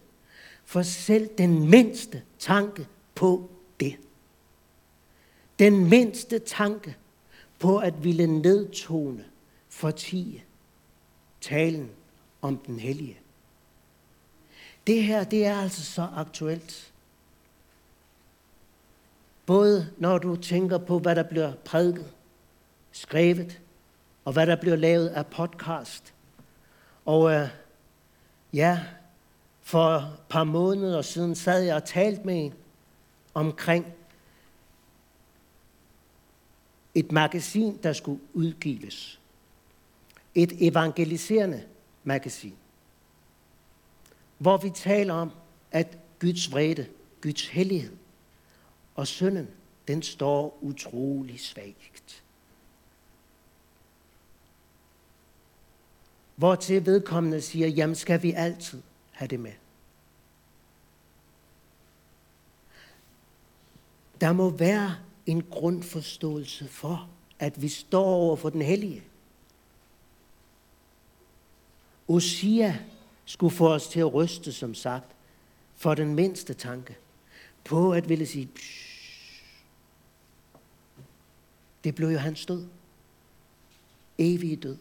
for 0.73 0.83
selv 0.83 1.31
den 1.39 1.71
mindste 1.71 2.23
tanke 2.39 2.89
på 3.15 3.51
det. 3.81 3.97
Den 5.59 5.89
mindste 5.89 6.39
tanke 6.39 6.97
på 7.59 7.79
at 7.79 8.05
ville 8.05 8.27
nedtone, 8.27 9.25
fortige 9.69 10.45
talen 11.41 11.91
om 12.43 12.59
den 12.59 12.79
hellige. 12.79 13.19
Det 14.87 15.03
her, 15.03 15.25
det 15.25 15.47
er 15.47 15.57
altså 15.57 15.85
så 15.85 16.09
aktuelt. 16.17 16.93
Både 19.47 19.91
når 19.99 20.19
du 20.19 20.37
tænker 20.37 20.79
på, 20.79 20.99
hvad 20.99 21.17
der 21.17 21.23
bliver 21.23 21.53
prædiket, 21.65 22.13
skrevet, 22.93 23.61
og 24.25 24.33
hvad 24.33 24.47
der 24.47 24.57
bliver 24.57 24.77
lavet 24.77 25.09
af 25.09 25.27
podcast. 25.27 26.15
Og 27.05 27.33
øh, 27.33 27.49
ja, 28.53 28.81
for 29.63 29.97
et 29.97 30.19
par 30.29 30.45
måneder 30.45 31.03
siden 31.03 31.35
sad 31.35 31.63
jeg 31.63 31.77
og 31.77 31.85
talte 31.85 32.23
med 32.25 32.45
en 32.45 32.55
omkring 33.35 33.87
et 36.95 37.13
magasin, 37.13 37.79
der 37.83 37.93
skulle 37.93 38.21
udgives. 38.33 39.21
Et 40.35 40.53
evangeliserende 40.67 41.65
magasin. 42.05 42.55
Hvor 44.39 44.57
vi 44.57 44.71
taler 44.71 45.15
om, 45.15 45.31
at 45.71 45.99
Guds 46.21 46.53
vrede, 46.53 46.87
Guds 47.21 47.49
hellighed 47.49 47.97
og 48.95 49.07
synden, 49.07 49.49
den 49.89 50.03
står 50.03 50.59
utrolig 50.61 51.41
svagt. 51.41 52.23
Hvor 56.37 56.55
til 56.55 56.87
vedkommende 56.87 57.41
siger, 57.41 57.69
jamen 57.69 57.97
skal 57.97 58.23
vi 58.23 58.33
altid 58.33 58.83
have 59.13 59.29
det 59.29 59.41
med. 59.41 59.53
Der 64.21 64.33
må 64.33 64.51
være 64.51 64.97
en 65.27 65.43
grundforståelse 65.43 66.69
for, 66.69 67.11
at 67.39 67.63
vi 67.63 67.69
står 67.69 68.05
over 68.05 68.37
for 68.37 68.51
den 68.51 68.63
hellige. 68.63 69.03
Osia 72.09 72.79
skulle 73.25 73.55
få 73.55 73.69
os 73.69 73.89
til 73.89 74.01
at 74.01 74.15
ryste, 74.15 74.53
som 74.53 74.75
sagt, 74.75 75.17
for 75.75 75.95
den 75.95 76.15
mindste 76.15 76.55
tanke, 76.55 76.97
på 77.65 77.93
at 77.93 78.09
ville 78.09 78.27
sige, 78.27 78.49
det 81.85 81.95
blev 81.95 82.09
jo 82.09 82.19
hans 82.19 82.47
død. 82.47 82.67
Evige 84.19 84.57
død. 84.57 84.77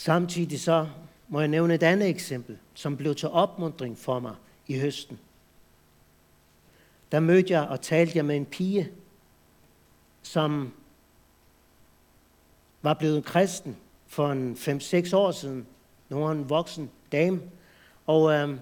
Samtidig 0.00 0.60
så 0.60 0.88
må 1.28 1.40
jeg 1.40 1.48
nævne 1.48 1.74
et 1.74 1.82
andet 1.82 2.08
eksempel, 2.08 2.58
som 2.74 2.96
blev 2.96 3.14
til 3.14 3.28
opmundring 3.28 3.98
for 3.98 4.20
mig 4.20 4.34
i 4.66 4.78
høsten. 4.78 5.18
Der 7.12 7.20
mødte 7.20 7.52
jeg 7.52 7.68
og 7.68 7.80
talte 7.80 8.16
jeg 8.16 8.24
med 8.24 8.36
en 8.36 8.46
pige, 8.46 8.90
som 10.22 10.72
var 12.82 12.94
blevet 12.94 13.24
kristen 13.24 13.76
for 14.06 14.32
en 14.32 14.54
5-6 14.54 15.16
år 15.16 15.30
siden. 15.30 15.66
Nu 16.08 16.20
var 16.20 16.32
en 16.32 16.50
voksen 16.50 16.90
dame. 17.12 17.40
Og 18.06 18.32
øhm, 18.32 18.60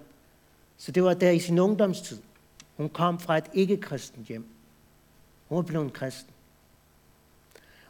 så 0.76 0.92
det 0.92 1.02
var 1.02 1.14
der 1.14 1.30
i 1.30 1.38
sin 1.38 1.58
ungdomstid. 1.58 2.18
Hun 2.76 2.88
kom 2.88 3.20
fra 3.20 3.38
et 3.38 3.50
ikke-kristent 3.52 4.26
hjem. 4.26 4.46
Hun 5.48 5.56
var 5.56 5.62
blevet 5.62 5.92
kristen. 5.92 6.32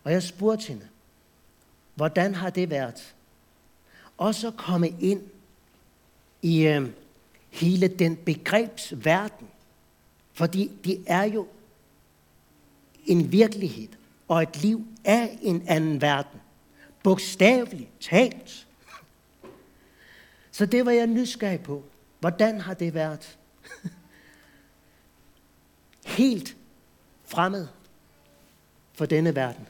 Og 0.04 0.12
jeg 0.12 0.22
spurgte 0.22 0.68
hende, 0.68 0.88
hvordan 1.94 2.34
har 2.34 2.50
det 2.50 2.70
været? 2.70 3.14
Også 4.18 4.40
så 4.40 4.50
komme 4.50 4.88
ind 4.88 5.22
i 6.42 6.66
øh, 6.66 6.88
hele 7.50 7.88
den 7.88 8.16
begrebsverden. 8.16 9.48
Fordi 10.32 10.70
det 10.84 11.04
er 11.06 11.24
jo 11.24 11.46
en 13.06 13.32
virkelighed 13.32 13.88
og 14.28 14.42
et 14.42 14.62
liv 14.62 14.86
er 15.04 15.28
en 15.42 15.64
anden 15.68 16.00
verden. 16.00 16.40
Bogstaveligt 17.02 17.90
talt. 18.00 18.66
Så 20.50 20.66
det 20.66 20.86
var 20.86 20.92
jeg 20.92 21.06
nysgerrig 21.06 21.60
på. 21.60 21.84
Hvordan 22.20 22.60
har 22.60 22.74
det 22.74 22.94
været? 22.94 23.38
Helt 26.18 26.56
fremmed 27.24 27.66
for 28.92 29.06
denne 29.06 29.34
verden. 29.34 29.68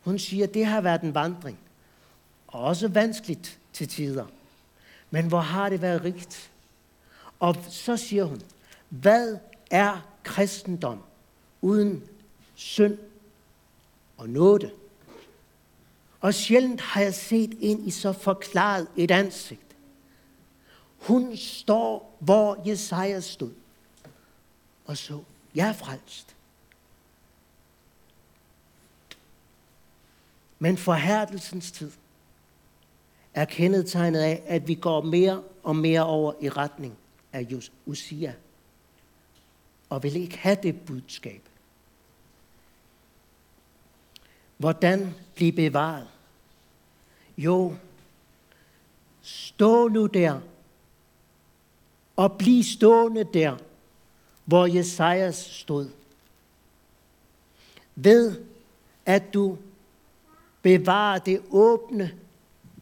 Hun 0.00 0.18
siger, 0.18 0.46
at 0.46 0.54
det 0.54 0.66
har 0.66 0.80
været 0.80 1.00
en 1.00 1.14
vandring. 1.14 1.58
Og 2.52 2.60
også 2.60 2.88
vanskeligt 2.88 3.58
til 3.72 3.88
tider. 3.88 4.26
Men 5.10 5.28
hvor 5.28 5.40
har 5.40 5.68
det 5.68 5.82
været 5.82 6.04
rigt? 6.04 6.50
Og 7.40 7.56
så 7.70 7.96
siger 7.96 8.24
hun, 8.24 8.42
hvad 8.88 9.38
er 9.70 10.06
kristendom 10.22 11.02
uden 11.60 12.02
synd 12.54 12.98
og 14.16 14.28
nåde? 14.28 14.70
Og 16.20 16.34
sjældent 16.34 16.80
har 16.80 17.00
jeg 17.00 17.14
set 17.14 17.54
ind 17.60 17.88
i 17.88 17.90
så 17.90 18.12
forklaret 18.12 18.88
et 18.96 19.10
ansigt. 19.10 19.76
Hun 20.98 21.36
står, 21.36 22.16
hvor 22.18 22.68
Jesaja 22.68 23.20
stod. 23.20 23.52
Og 24.84 24.96
så, 24.96 25.22
jeg 25.54 25.68
er 25.68 25.72
frelst. 25.72 26.36
Men 30.58 30.76
forhærdelsens 30.76 31.72
tid 31.72 31.90
er 33.34 33.44
kendetegnet 33.44 34.20
af, 34.20 34.42
at 34.46 34.68
vi 34.68 34.74
går 34.74 35.00
mere 35.00 35.42
og 35.62 35.76
mere 35.76 36.06
over 36.06 36.32
i 36.40 36.48
retning 36.48 36.96
af 37.32 37.46
Usia. 37.86 38.34
Og 39.90 40.02
vil 40.02 40.16
ikke 40.16 40.38
have 40.38 40.56
det 40.62 40.80
budskab. 40.80 41.42
Hvordan 44.56 45.14
blive 45.34 45.52
bevaret? 45.52 46.08
Jo, 47.38 47.76
stå 49.22 49.88
nu 49.88 50.06
der 50.06 50.40
og 52.16 52.38
bliv 52.38 52.62
stående 52.62 53.24
der, 53.24 53.56
hvor 54.44 54.66
Jesajas 54.66 55.36
stod. 55.36 55.90
Ved, 57.94 58.40
at 59.06 59.34
du 59.34 59.58
bevarer 60.62 61.18
det 61.18 61.42
åbne 61.50 62.18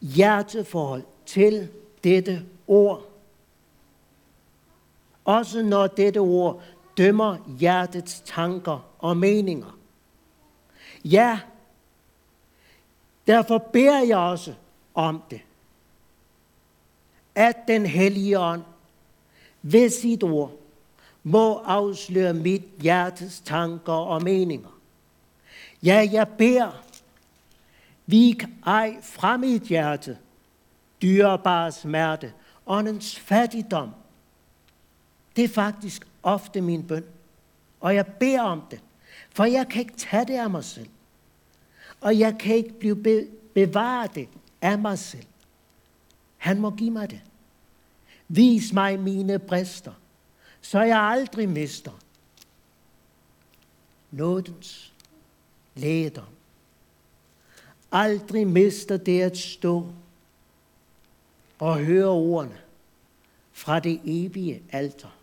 hjerteforhold 0.00 1.02
til 1.26 1.68
dette 2.04 2.42
ord. 2.66 3.06
Også 5.24 5.62
når 5.62 5.86
dette 5.86 6.18
ord 6.18 6.62
dømmer 6.96 7.36
hjertets 7.58 8.22
tanker 8.26 8.80
og 8.98 9.16
meninger. 9.16 9.78
Ja, 11.04 11.40
derfor 13.26 13.58
beder 13.58 14.02
jeg 14.02 14.18
også 14.18 14.54
om 14.94 15.22
det. 15.30 15.40
At 17.34 17.56
den 17.68 17.86
hellige 17.86 18.38
ånd 18.38 18.62
ved 19.62 19.90
sit 19.90 20.22
ord 20.22 20.52
må 21.22 21.58
afsløre 21.58 22.34
mit 22.34 22.62
hjertes 22.80 23.40
tanker 23.40 23.92
og 23.92 24.22
meninger. 24.22 24.80
Ja, 25.82 26.08
jeg 26.12 26.28
beder, 26.38 26.84
Vik 28.10 28.44
ej 28.66 28.96
fra 29.02 29.36
mit 29.36 29.62
hjerte, 29.62 30.18
dyrebare 31.02 31.72
smerte 31.72 32.32
åndens 32.66 33.18
fattigdom. 33.18 33.90
Det 35.36 35.44
er 35.44 35.48
faktisk 35.48 36.06
ofte 36.22 36.60
min 36.60 36.86
bøn. 36.86 37.04
Og 37.80 37.94
jeg 37.94 38.06
beder 38.06 38.42
om 38.42 38.62
det, 38.70 38.82
for 39.30 39.44
jeg 39.44 39.68
kan 39.68 39.80
ikke 39.80 39.96
tage 39.96 40.24
det 40.24 40.34
af 40.36 40.50
mig 40.50 40.64
selv. 40.64 40.88
Og 42.00 42.18
jeg 42.18 42.38
kan 42.38 42.56
ikke 42.56 42.78
blive 42.78 43.02
be- 43.02 43.28
bevare 43.54 44.08
det 44.14 44.28
af 44.60 44.78
mig 44.78 44.98
selv. 44.98 45.26
Han 46.36 46.60
må 46.60 46.70
give 46.70 46.90
mig 46.90 47.10
det. 47.10 47.20
Vis 48.28 48.72
mig 48.72 49.00
mine 49.00 49.38
brister, 49.38 49.92
så 50.60 50.80
jeg 50.82 50.98
aldrig 50.98 51.48
mister 51.48 51.92
nådens 54.10 54.92
lægedom. 55.74 56.24
Aldrig 57.92 58.46
mister 58.46 58.96
det 58.96 59.22
at 59.22 59.38
stå 59.38 59.86
og 61.58 61.78
høre 61.78 62.08
ordene 62.08 62.60
fra 63.52 63.80
det 63.80 64.00
evige 64.04 64.62
alter. 64.72 65.16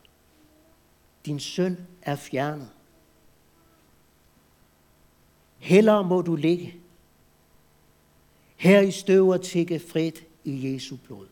Din 1.26 1.40
søn 1.40 1.88
er 2.02 2.16
fjernet. 2.16 2.70
Hellere 5.58 6.04
må 6.04 6.22
du 6.22 6.36
ligge 6.36 6.76
her 8.56 8.82
i 8.82 8.92
støv 8.92 9.28
og 9.28 9.42
tikke 9.42 9.80
frit 9.80 10.24
i 10.44 10.74
Jesu 10.74 10.96
blod, 10.96 11.28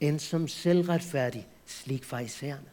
end 0.00 0.18
som 0.18 0.48
selvretfærdig 0.48 1.46
slik 1.66 2.04
farisæerne. 2.04 2.70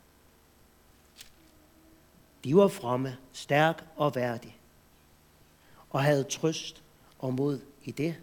De 2.44 2.56
var 2.56 2.68
fromme, 2.68 3.18
stærk 3.34 3.86
og 3.96 4.16
værdig, 4.16 4.59
og 5.90 6.04
havde 6.04 6.24
trøst 6.24 6.82
og 7.20 7.34
mod 7.34 7.60
i 7.84 7.92
det. 7.92 8.16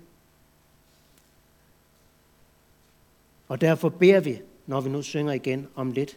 Og 3.48 3.60
derfor 3.60 3.88
beder 3.88 4.20
vi, 4.20 4.40
når 4.66 4.80
vi 4.80 4.90
nu 4.90 5.02
synger 5.02 5.32
igen 5.32 5.68
om 5.74 5.90
lidt, 5.90 6.16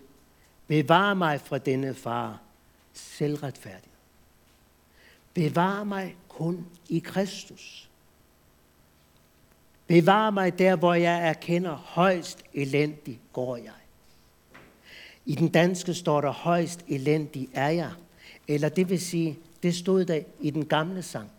bevar 0.67 1.13
mig 1.13 1.41
fra 1.41 1.57
denne 1.57 1.93
far, 1.93 2.41
selvretfærdig. 2.93 3.91
Bevar 5.33 5.83
mig 5.83 6.15
kun 6.27 6.67
i 6.89 6.99
Kristus. 6.99 7.89
Bevar 9.87 10.29
mig 10.29 10.59
der, 10.59 10.75
hvor 10.75 10.93
jeg 10.93 11.27
erkender 11.29 11.75
højst 11.75 12.43
elendig 12.53 13.19
går 13.33 13.57
jeg. 13.57 13.73
I 15.25 15.35
den 15.35 15.49
danske 15.49 15.93
står 15.93 16.21
der 16.21 16.31
højst 16.31 16.85
elendig 16.87 17.49
er 17.53 17.69
jeg. 17.69 17.91
Eller 18.47 18.69
det 18.69 18.89
vil 18.89 19.01
sige, 19.01 19.39
det 19.63 19.75
stod 19.75 20.05
der 20.05 20.21
i 20.39 20.49
den 20.49 20.65
gamle 20.65 21.03
sang. 21.03 21.31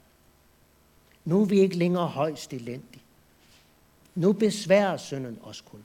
Nu 1.31 1.41
er 1.41 1.45
vi 1.45 1.61
ikke 1.61 1.77
længere 1.77 2.07
højst 2.07 2.53
elendige. 2.53 3.03
Nu 4.15 4.33
besværer 4.33 4.97
synden 4.97 5.39
os 5.43 5.61
kun. 5.61 5.85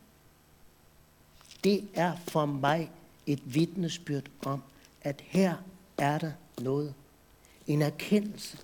Det 1.64 1.88
er 1.94 2.16
for 2.28 2.46
mig 2.46 2.92
et 3.26 3.54
vidnesbyrd 3.54 4.24
om, 4.46 4.64
at 5.02 5.24
her 5.28 5.56
er 5.98 6.18
der 6.18 6.32
noget. 6.62 6.94
En 7.68 7.82
erkendelse, 7.82 8.58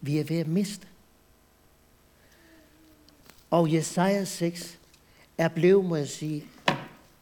vi 0.00 0.18
er 0.18 0.24
ved 0.24 0.38
at 0.38 0.48
miste. 0.48 0.86
Og 3.50 3.72
Jesaja 3.72 4.24
6 4.24 4.78
er 5.38 5.48
blevet, 5.48 5.84
må 5.84 5.96
jeg 5.96 6.08
sige, 6.08 6.46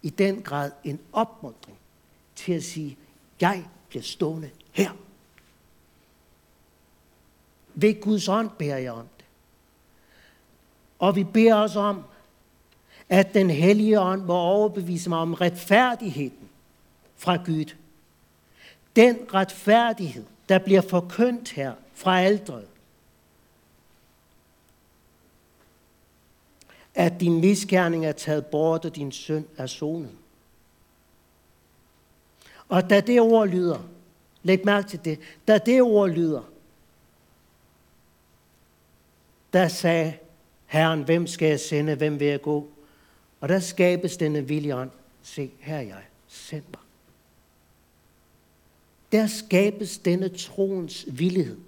i 0.02 0.10
den 0.10 0.42
grad 0.42 0.70
en 0.84 0.98
opmuntring 1.12 1.78
til 2.36 2.52
at 2.52 2.64
sige, 2.64 2.96
jeg 3.40 3.64
bliver 3.88 4.02
stående 4.02 4.50
her. 4.72 5.03
Ved 7.75 8.01
Guds 8.01 8.29
ånd 8.29 8.51
beder 8.59 8.77
jeg 8.77 8.93
om 8.93 9.09
det. 9.18 9.25
Og 10.99 11.16
vi 11.16 11.25
beder 11.25 11.55
os 11.55 11.77
om, 11.77 12.05
at 13.09 13.35
den 13.35 13.51
hellige 13.51 14.01
ånd 14.01 14.22
må 14.22 14.35
overbevise 14.35 15.09
mig 15.09 15.18
om 15.18 15.35
retfærdigheden 15.35 16.49
fra 17.16 17.37
Gud. 17.37 17.75
Den 18.97 19.18
retfærdighed, 19.35 20.25
der 20.49 20.59
bliver 20.59 20.81
forkyndt 20.81 21.51
her 21.51 21.75
fra 21.95 22.20
aldret. 22.20 22.66
At 26.95 27.20
din 27.20 27.41
misgerning 27.41 28.07
er 28.07 28.12
taget 28.12 28.47
bort, 28.47 28.85
og 28.85 28.97
din 28.97 29.12
synd 29.12 29.47
er 29.57 29.66
sonet. 29.66 30.12
Og 32.68 32.91
da 32.91 33.01
det 33.01 33.20
ord 33.20 33.49
lyder, 33.49 33.79
læg 34.43 34.64
mærke 34.64 34.89
til 34.89 35.05
det, 35.05 35.18
da 35.49 35.59
det 35.59 35.83
ord 35.83 36.11
lyder, 36.11 36.43
der 39.55 39.68
sagde 39.68 40.18
Herren, 40.66 41.02
hvem 41.02 41.26
skal 41.26 41.48
jeg 41.48 41.61
sende, 41.61 41.94
hvem 41.94 42.20
vil 42.20 42.26
jeg 42.26 42.42
gå? 42.42 42.68
Og 43.40 43.48
der 43.48 43.59
skabes 43.61 44.16
denne 44.16 44.48
viljeånd. 44.48 44.90
Se, 45.22 45.50
her 45.61 45.76
er 45.76 45.80
jeg. 45.80 46.02
Send 46.28 46.62
mig. 46.70 46.80
Der 49.12 49.26
skabes 49.26 49.98
denne 49.98 50.28
troens 50.28 51.07
villighed 51.09 51.59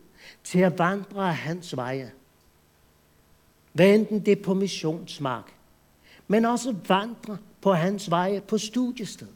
til 0.44 0.58
at 0.58 0.78
vandre 0.78 1.28
af 1.28 1.36
hans 1.36 1.76
veje. 1.76 2.12
Hvad 3.72 3.94
enten 3.94 4.26
det 4.26 4.38
er 4.38 4.42
på 4.42 4.54
missionsmark, 4.54 5.52
men 6.28 6.44
også 6.44 6.74
vandre 6.88 7.38
på 7.60 7.72
hans 7.72 8.10
veje 8.10 8.40
på 8.40 8.58
studiested. 8.58 9.28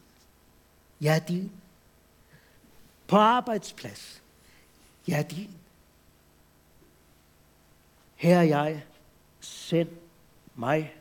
Ja, 1.00 1.20
din. 1.28 1.50
På 3.06 3.16
arbejdsplads. 3.16 4.22
Ja, 5.08 5.24
din. 5.30 5.50
Her 8.20 8.38
er 8.38 8.42
jeg. 8.42 8.82
Send 9.40 9.88
mig. 10.56 10.94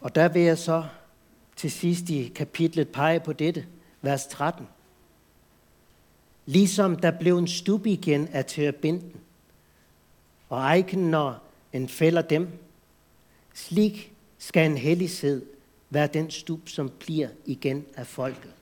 Og 0.00 0.14
der 0.14 0.28
vil 0.28 0.42
jeg 0.42 0.58
så 0.58 0.84
til 1.56 1.70
sidst 1.70 2.10
i 2.10 2.32
kapitlet 2.34 2.88
pege 2.88 3.20
på 3.20 3.32
dette, 3.32 3.66
vers 4.02 4.26
13. 4.26 4.66
Ligesom 6.46 6.96
der 6.96 7.10
blev 7.10 7.38
en 7.38 7.48
stub 7.48 7.86
igen 7.86 8.28
af 8.28 8.44
terebinden, 8.44 9.20
og 10.48 10.58
ejken, 10.58 11.10
når 11.10 11.42
en 11.72 11.88
fælder 11.88 12.22
dem, 12.22 12.48
slik 13.54 14.12
skal 14.38 14.70
en 14.70 14.78
hellighed 14.78 15.46
være 15.90 16.06
den 16.06 16.30
stub, 16.30 16.68
som 16.68 16.90
bliver 16.98 17.28
igen 17.46 17.86
af 17.96 18.06
folket. 18.06 18.52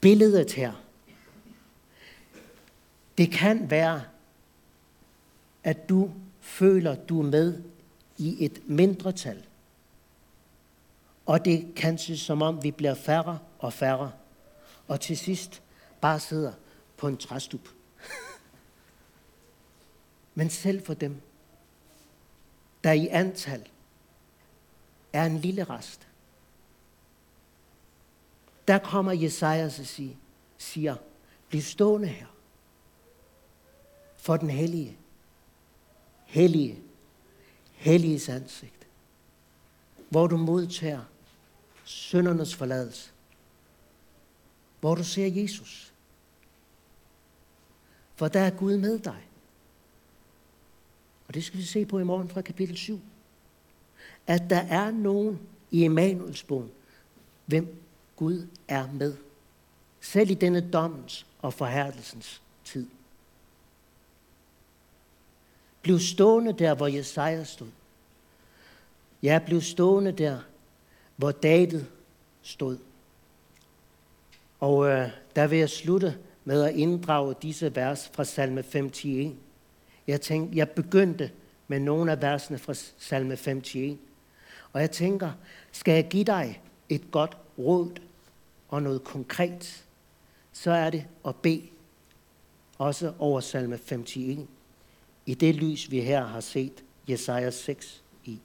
Billedet 0.00 0.52
her, 0.52 0.83
det 3.18 3.32
kan 3.32 3.70
være, 3.70 4.02
at 5.64 5.88
du 5.88 6.10
føler, 6.40 6.94
du 6.94 7.20
er 7.20 7.26
med 7.26 7.62
i 8.18 8.44
et 8.44 8.68
mindretal– 8.68 9.46
og 11.26 11.44
det 11.44 11.72
kan 11.76 11.98
se 11.98 12.18
som 12.18 12.42
om, 12.42 12.62
vi 12.62 12.70
bliver 12.70 12.94
færre 12.94 13.38
og 13.58 13.72
færre. 13.72 14.12
Og 14.88 15.00
til 15.00 15.18
sidst 15.18 15.62
bare 16.00 16.20
sidder 16.20 16.52
på 16.96 17.08
en 17.08 17.16
træstup. 17.16 17.68
Men 20.34 20.50
selv 20.50 20.86
for 20.86 20.94
dem, 20.94 21.20
der 22.84 22.92
i 22.92 23.08
antal 23.08 23.68
er 25.12 25.24
en 25.24 25.38
lille 25.38 25.64
rest, 25.64 26.08
der 28.68 28.78
kommer 28.78 29.12
Jesajas 29.12 29.80
og 29.80 29.86
siger, 29.86 30.14
siger, 30.58 30.96
bliv 31.48 31.62
stående 31.62 32.08
her 32.08 32.26
for 34.24 34.36
den 34.36 34.50
hellige, 34.50 34.96
hellige, 36.24 36.78
hellige 37.72 38.32
ansigt, 38.32 38.86
hvor 40.08 40.26
du 40.26 40.36
modtager 40.36 41.04
søndernes 41.84 42.54
forladelse. 42.54 43.10
Hvor 44.80 44.94
du 44.94 45.04
ser 45.04 45.26
Jesus. 45.26 45.92
For 48.14 48.28
der 48.28 48.40
er 48.40 48.50
Gud 48.50 48.76
med 48.76 48.98
dig. 48.98 49.28
Og 51.28 51.34
det 51.34 51.44
skal 51.44 51.58
vi 51.58 51.64
se 51.64 51.86
på 51.86 51.98
i 51.98 52.04
morgen 52.04 52.28
fra 52.28 52.40
kapitel 52.40 52.76
7. 52.76 53.00
At 54.26 54.50
der 54.50 54.60
er 54.60 54.90
nogen 54.90 55.40
i 55.70 55.84
Emanuels 55.84 56.42
bogen, 56.42 56.70
hvem 57.46 57.82
Gud 58.16 58.46
er 58.68 58.92
med. 58.92 59.16
Selv 60.00 60.30
i 60.30 60.34
denne 60.34 60.70
dommens 60.70 61.26
og 61.38 61.54
forhærdelsens 61.54 62.42
tid. 62.64 62.86
Bliv 65.84 65.98
stående 65.98 66.52
der, 66.52 66.74
hvor 66.74 66.86
Jesaja 66.86 67.44
stod. 67.44 67.68
Jeg 69.22 69.42
blev 69.42 69.60
stående 69.60 70.12
der, 70.12 70.38
hvor 71.16 71.30
David 71.30 71.84
stod. 72.42 72.78
Og 74.60 74.88
øh, 74.88 75.08
der 75.36 75.46
vil 75.46 75.58
jeg 75.58 75.70
slutte 75.70 76.18
med 76.44 76.62
at 76.62 76.74
inddrage 76.74 77.34
disse 77.42 77.76
vers 77.76 78.10
fra 78.12 78.24
salme 78.24 78.64
51. 78.74 79.34
Jeg 80.06 80.20
tænkte, 80.20 80.56
jeg 80.56 80.70
begyndte 80.70 81.30
med 81.68 81.80
nogle 81.80 82.12
af 82.12 82.22
versene 82.22 82.58
fra 82.58 82.74
salme 82.98 83.32
51. 83.46 83.98
Og 84.72 84.80
jeg 84.80 84.90
tænker, 84.90 85.30
skal 85.72 85.94
jeg 85.94 86.08
give 86.08 86.24
dig 86.24 86.62
et 86.88 87.10
godt 87.10 87.36
råd 87.58 87.90
og 88.68 88.82
noget 88.82 89.04
konkret, 89.04 89.84
så 90.52 90.70
er 90.70 90.90
det 90.90 91.06
at 91.26 91.36
bede 91.36 91.62
også 92.78 93.12
over 93.18 93.40
salme 93.40 93.78
51 93.92 94.48
i 95.26 95.34
det 95.34 95.54
lys, 95.54 95.90
vi 95.90 96.00
her 96.00 96.24
har 96.24 96.40
set 96.40 96.84
Jesaja 97.08 97.50
6 97.50 98.02
i. 98.24 98.38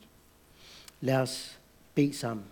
Lad 1.01 1.15
os 1.15 1.59
bede 1.95 2.13
sammen. 2.13 2.45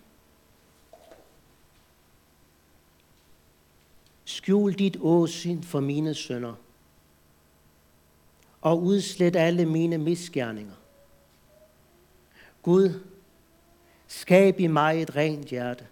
Skjul 4.25 4.73
dit 4.73 4.97
åsyn 4.99 5.63
for 5.63 5.79
mine 5.79 6.13
sønner, 6.13 6.53
og 8.61 8.83
udslet 8.83 9.35
alle 9.35 9.65
mine 9.65 9.97
misgerninger. 9.97 10.73
Gud, 12.61 12.99
skab 14.07 14.59
i 14.59 14.67
mig 14.67 15.01
et 15.01 15.15
rent 15.15 15.47
hjerte, 15.47 15.87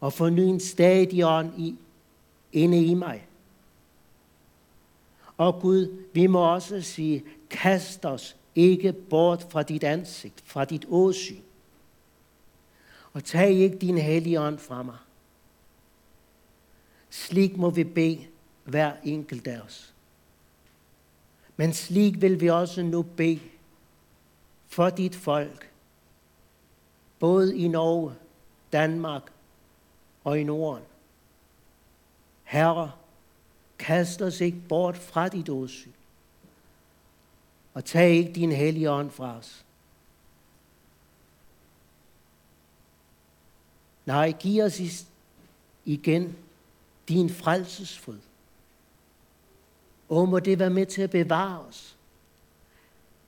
og 0.00 0.12
forny 0.12 0.40
en 0.40 0.60
stadig 0.60 1.26
ånd 1.26 1.60
i, 1.60 1.78
inde 2.52 2.84
i 2.84 2.94
mig. 2.94 3.25
Og 5.36 5.60
Gud, 5.60 6.02
vi 6.12 6.26
må 6.26 6.54
også 6.54 6.80
sige, 6.80 7.24
kast 7.50 8.04
os 8.04 8.36
ikke 8.54 8.92
bort 8.92 9.46
fra 9.50 9.62
dit 9.62 9.84
ansigt, 9.84 10.42
fra 10.44 10.64
dit 10.64 10.86
åsyn. 10.88 11.42
Og 13.12 13.24
tag 13.24 13.50
ikke 13.50 13.78
din 13.78 13.98
hellige 13.98 14.40
ånd 14.40 14.58
fra 14.58 14.82
mig. 14.82 14.96
Slik 17.10 17.56
må 17.56 17.70
vi 17.70 17.84
bede 17.84 18.26
hver 18.64 18.92
enkelt 19.04 19.46
af 19.46 19.60
os. 19.60 19.94
Men 21.56 21.72
slik 21.72 22.20
vil 22.20 22.40
vi 22.40 22.50
også 22.50 22.82
nu 22.82 23.02
bede 23.02 23.40
for 24.66 24.90
dit 24.90 25.14
folk, 25.14 25.70
både 27.18 27.56
i 27.56 27.68
Norge, 27.68 28.14
Danmark 28.72 29.32
og 30.24 30.40
i 30.40 30.44
Norden. 30.44 30.82
Herre, 32.44 32.92
kast 33.78 34.22
os 34.22 34.40
ikke 34.40 34.60
bort 34.68 34.96
fra 34.96 35.28
dit 35.28 35.48
åsyn, 35.48 35.92
og 37.74 37.84
tag 37.84 38.10
ikke 38.10 38.32
din 38.32 38.52
hellige 38.52 38.90
ånd 38.90 39.10
fra 39.10 39.36
os. 39.36 39.64
Nej, 44.06 44.32
giv 44.40 44.62
os 44.62 45.06
igen 45.84 46.36
din 47.08 47.30
frelsesfryd. 47.30 48.18
Og 50.08 50.28
må 50.28 50.38
det 50.38 50.58
være 50.58 50.70
med 50.70 50.86
til 50.86 51.02
at 51.02 51.10
bevare 51.10 51.60
os, 51.60 51.96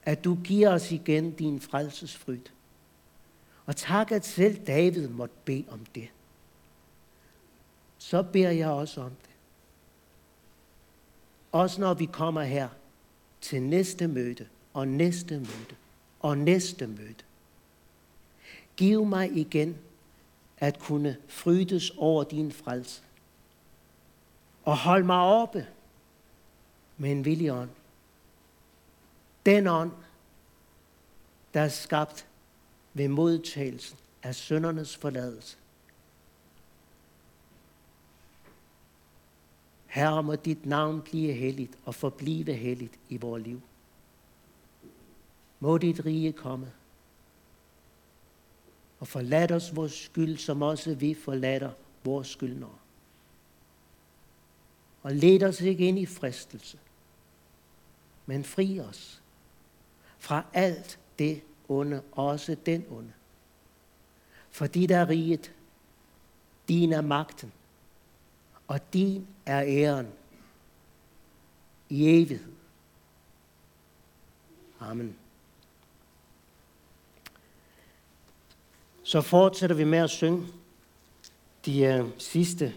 at 0.03 0.23
du 0.23 0.37
giver 0.43 0.69
os 0.69 0.91
igen 0.91 1.31
din 1.31 1.61
frelsesfryd. 1.61 2.41
Og 3.65 3.75
tak, 3.75 4.11
at 4.11 4.25
selv 4.25 4.65
David 4.67 5.07
måtte 5.07 5.35
bede 5.45 5.65
om 5.69 5.85
det. 5.95 6.09
Så 7.97 8.23
beder 8.23 8.51
jeg 8.51 8.69
også 8.69 9.01
om 9.01 9.09
det. 9.09 9.28
Også 11.51 11.81
når 11.81 11.93
vi 11.93 12.05
kommer 12.05 12.41
her 12.41 12.69
til 13.41 13.61
næste 13.61 14.07
møde, 14.07 14.47
og 14.73 14.87
næste 14.87 15.39
møde, 15.39 15.75
og 16.19 16.37
næste 16.37 16.87
møde. 16.87 17.15
Giv 18.77 19.05
mig 19.05 19.37
igen 19.37 19.77
at 20.57 20.79
kunne 20.79 21.17
frydes 21.27 21.89
over 21.97 22.23
din 22.23 22.51
frelse. 22.51 23.01
Og 24.63 24.77
hold 24.77 25.03
mig 25.03 25.19
oppe 25.19 25.67
med 26.97 27.11
en 27.11 27.25
villig 27.25 27.51
ånd. 27.51 27.69
Den 29.45 29.67
ånd, 29.67 29.91
der 31.53 31.61
er 31.61 31.69
skabt 31.69 32.27
ved 32.93 33.07
modtagelsen 33.07 33.97
af 34.23 34.35
søndernes 34.35 34.97
forladelse. 34.97 35.57
Herre, 39.89 40.23
må 40.23 40.35
dit 40.35 40.65
navn 40.65 41.01
blive 41.01 41.33
helligt 41.33 41.77
og 41.85 41.95
forblive 41.95 42.53
helligt 42.53 42.99
i 43.09 43.17
vores 43.17 43.43
liv. 43.43 43.61
Må 45.59 45.77
dit 45.77 46.05
rige 46.05 46.31
komme. 46.31 46.71
Og 48.99 49.07
forlad 49.07 49.51
os 49.51 49.75
vores 49.75 49.93
skyld, 49.93 50.37
som 50.37 50.61
også 50.61 50.95
vi 50.95 51.13
forlader 51.13 51.71
vores 52.03 52.27
skyldnere. 52.27 52.77
Og 55.01 55.11
led 55.11 55.43
os 55.43 55.61
ikke 55.61 55.87
ind 55.87 55.99
i 55.99 56.05
fristelse, 56.05 56.79
men 58.25 58.43
fri 58.43 58.79
os 58.79 59.21
fra 60.17 60.45
alt 60.53 60.99
det 61.19 61.41
onde, 61.69 62.01
også 62.11 62.55
den 62.65 62.85
onde. 62.91 63.13
Fordi 64.49 64.85
der 64.85 64.97
er 64.97 65.09
riget, 65.09 65.53
din 66.67 66.93
er 66.93 67.01
magten, 67.01 67.51
og 68.69 68.93
din 68.93 69.27
er 69.45 69.63
æren 69.67 70.07
i 71.89 72.21
evighed. 72.21 72.53
Amen. 74.79 75.15
Så 79.03 79.21
fortsætter 79.21 79.75
vi 79.75 79.83
med 79.83 79.99
at 79.99 80.09
synge 80.09 80.47
de 81.65 82.03
uh, 82.03 82.09
sidste 82.17 82.75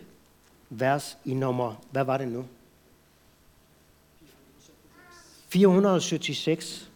vers 0.70 1.18
i 1.24 1.34
nummer, 1.34 1.74
hvad 1.90 2.04
var 2.04 2.18
det 2.18 2.28
nu? 2.28 2.46
476. 5.48 6.91